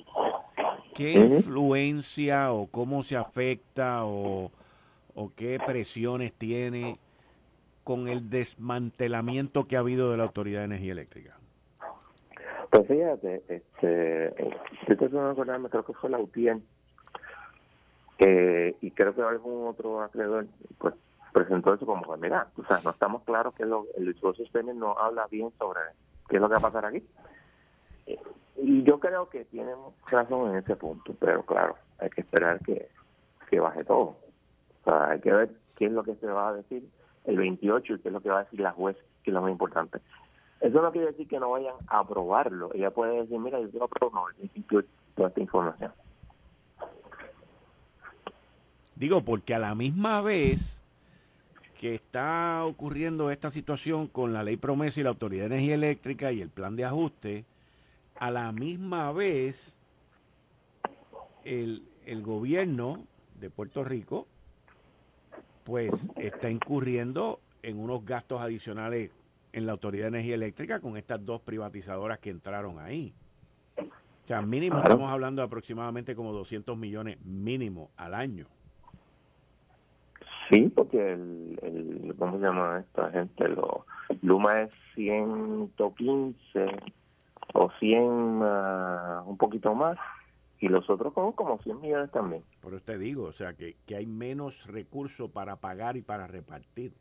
¿qué 0.94 1.12
influencia 1.12 2.52
o 2.52 2.66
cómo 2.66 3.02
se 3.02 3.16
afecta 3.16 4.04
o, 4.04 4.50
qué 5.36 5.58
presiones 5.64 6.32
tiene 6.32 6.96
con 7.84 8.08
el 8.08 8.28
desmantelamiento 8.28 9.66
que 9.66 9.76
ha 9.76 9.80
habido 9.80 10.10
de 10.10 10.16
la 10.16 10.24
Autoridad 10.24 10.60
de 10.60 10.66
Energía 10.66 10.92
Eléctrica? 10.92 11.36
Pues 12.70 12.86
fíjate, 12.88 13.42
este, 13.48 14.34
si 14.86 14.96
te 14.96 15.08
me 15.08 15.68
creo 15.68 15.84
que 15.84 15.92
fue 15.92 16.10
la 16.10 16.18
UTIEN, 16.18 16.62
y 18.18 18.90
creo 18.92 19.14
que 19.14 19.22
algún 19.22 19.68
otro 19.68 20.02
acreedor, 20.02 20.46
pues 20.78 20.94
presentó 21.36 21.74
eso 21.74 21.84
como, 21.84 22.02
pues 22.02 22.18
mira, 22.18 22.48
o 22.56 22.64
sea, 22.64 22.80
no 22.82 22.90
estamos 22.90 23.22
claros 23.24 23.52
que 23.54 23.66
lo, 23.66 23.84
el 23.98 24.06
discurso 24.06 24.42
sistema 24.42 24.72
no 24.72 24.98
habla 24.98 25.26
bien 25.30 25.52
sobre 25.58 25.80
qué 26.28 26.36
es 26.36 26.42
lo 26.42 26.48
que 26.48 26.54
va 26.54 26.60
a 26.60 26.72
pasar 26.72 26.86
aquí. 26.86 27.06
Y 28.56 28.82
yo 28.84 28.98
creo 28.98 29.28
que 29.28 29.44
tienen 29.44 29.76
razón 30.06 30.50
en 30.50 30.56
ese 30.56 30.76
punto, 30.76 31.14
pero 31.20 31.44
claro, 31.44 31.76
hay 31.98 32.08
que 32.08 32.22
esperar 32.22 32.60
que, 32.60 32.88
que 33.50 33.60
baje 33.60 33.84
todo. 33.84 34.16
O 34.80 34.84
sea, 34.84 35.10
hay 35.10 35.20
que 35.20 35.30
ver 35.30 35.50
qué 35.76 35.86
es 35.86 35.92
lo 35.92 36.04
que 36.04 36.14
se 36.14 36.26
va 36.26 36.48
a 36.48 36.54
decir 36.54 36.88
el 37.26 37.36
28 37.36 37.92
y 37.92 37.98
qué 37.98 38.08
es 38.08 38.14
lo 38.14 38.22
que 38.22 38.30
va 38.30 38.38
a 38.40 38.44
decir 38.44 38.60
la 38.60 38.72
juez, 38.72 38.96
que 39.22 39.30
es 39.30 39.34
lo 39.34 39.42
más 39.42 39.50
importante. 39.50 40.00
Eso 40.62 40.80
no 40.80 40.90
quiere 40.90 41.08
decir 41.08 41.28
que 41.28 41.38
no 41.38 41.50
vayan 41.50 41.74
a 41.88 41.98
aprobarlo. 41.98 42.70
Ella 42.72 42.90
puede 42.92 43.20
decir, 43.20 43.38
mira, 43.38 43.60
yo 43.60 43.88
no, 44.00 44.24
necesito 44.38 44.82
toda 45.14 45.28
esta 45.28 45.40
información. 45.42 45.92
Digo, 48.94 49.22
porque 49.22 49.54
a 49.54 49.58
la 49.58 49.74
misma 49.74 50.22
vez 50.22 50.85
que 51.78 51.94
está 51.94 52.64
ocurriendo 52.64 53.30
esta 53.30 53.50
situación 53.50 54.06
con 54.06 54.32
la 54.32 54.42
ley 54.42 54.56
promesa 54.56 55.00
y 55.00 55.02
la 55.02 55.10
Autoridad 55.10 55.48
de 55.48 55.54
Energía 55.56 55.74
Eléctrica 55.74 56.32
y 56.32 56.40
el 56.40 56.50
plan 56.50 56.76
de 56.76 56.84
ajuste, 56.84 57.44
a 58.16 58.30
la 58.30 58.50
misma 58.52 59.12
vez 59.12 59.76
el, 61.44 61.84
el 62.06 62.22
gobierno 62.22 63.06
de 63.38 63.50
Puerto 63.50 63.84
Rico 63.84 64.26
pues 65.64 66.10
está 66.16 66.48
incurriendo 66.48 67.40
en 67.62 67.78
unos 67.78 68.04
gastos 68.04 68.40
adicionales 68.40 69.10
en 69.52 69.66
la 69.66 69.72
Autoridad 69.72 70.04
de 70.04 70.08
Energía 70.08 70.36
Eléctrica 70.36 70.80
con 70.80 70.96
estas 70.96 71.24
dos 71.24 71.40
privatizadoras 71.40 72.20
que 72.20 72.30
entraron 72.30 72.78
ahí. 72.78 73.12
O 73.78 74.26
sea, 74.26 74.42
mínimo 74.42 74.78
estamos 74.78 75.10
hablando 75.10 75.42
de 75.42 75.46
aproximadamente 75.46 76.14
como 76.14 76.32
200 76.32 76.76
millones 76.76 77.18
mínimo 77.24 77.90
al 77.96 78.14
año. 78.14 78.46
Sí, 80.50 80.72
porque 80.74 81.12
el, 81.12 81.58
el 81.62 82.14
¿cómo 82.18 82.38
se 82.38 82.44
llama 82.44 82.80
esta 82.80 83.10
gente? 83.10 83.48
Lo, 83.48 83.84
Luma 84.22 84.62
es 84.62 84.70
115 84.94 86.66
o 87.52 87.70
100, 87.78 88.40
ah, 88.42 89.24
un 89.26 89.36
poquito 89.36 89.74
más, 89.74 89.98
y 90.60 90.68
los 90.68 90.88
otros 90.88 91.12
son 91.14 91.32
como 91.32 91.58
100 91.58 91.80
millones 91.80 92.10
también. 92.10 92.42
Por 92.60 92.74
eso 92.74 92.84
te 92.84 92.98
digo, 92.98 93.24
o 93.24 93.32
sea, 93.32 93.54
que, 93.54 93.76
que 93.86 93.96
hay 93.96 94.06
menos 94.06 94.66
recursos 94.66 95.30
para 95.30 95.56
pagar 95.56 95.96
y 95.96 96.02
para 96.02 96.26
repartir. 96.26 96.92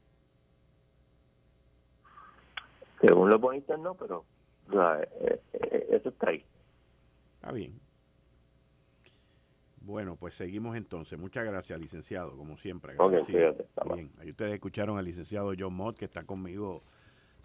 Según 3.02 3.30
los 3.30 3.40
bonistas 3.40 3.80
no, 3.80 3.94
pero 3.94 4.26
eh, 4.72 5.40
eh, 5.54 5.88
eso 5.92 6.10
está 6.10 6.30
ahí. 6.30 6.44
Está 7.36 7.52
bien. 7.52 7.85
Bueno, 9.86 10.16
pues 10.16 10.34
seguimos 10.34 10.76
entonces. 10.76 11.18
Muchas 11.20 11.46
gracias, 11.46 11.80
licenciado, 11.80 12.36
como 12.36 12.58
siempre. 12.58 12.96
Bien, 13.94 14.10
ahí 14.20 14.32
ustedes 14.32 14.56
escucharon 14.56 14.98
al 14.98 15.06
licenciado 15.06 15.54
John 15.58 15.76
Mott, 15.76 16.00
que 16.00 16.06
está 16.06 16.24
conmigo 16.24 16.82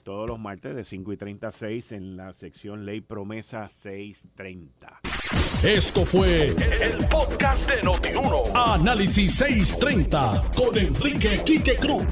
todos 0.03 0.31
los 0.31 0.39
martes 0.39 0.75
de 0.75 0.83
5 0.83 1.13
y 1.13 1.17
36 1.19 1.93
en 1.93 2.17
la 2.17 2.33
sección 2.33 2.87
Ley 2.87 3.03
Promesa 3.03 3.69
630. 3.69 5.01
Esto 5.63 6.07
fue 6.07 6.47
el, 6.47 7.07
podcast 7.09 7.71
de 7.71 7.83
Notiuno. 7.83 8.45
Análisis 8.55 9.35
630 9.35 10.51
con 10.57 10.79
Enrique 10.79 11.43
Quique 11.45 11.77
Cruz. 11.77 12.07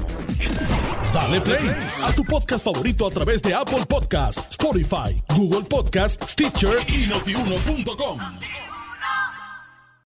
Dale 1.11 1.41
play 1.41 1.71
a 2.03 2.13
tu 2.13 2.23
podcast 2.23 2.63
favorito 2.63 3.07
a 3.07 3.09
través 3.09 3.41
de 3.41 3.55
Apple 3.55 3.83
Podcasts, 3.89 4.51
Spotify, 4.51 5.15
Google 5.35 5.67
Podcasts, 5.67 6.33
Stitcher 6.33 6.77
y 6.87 7.07
notiuno.com. 7.07 8.19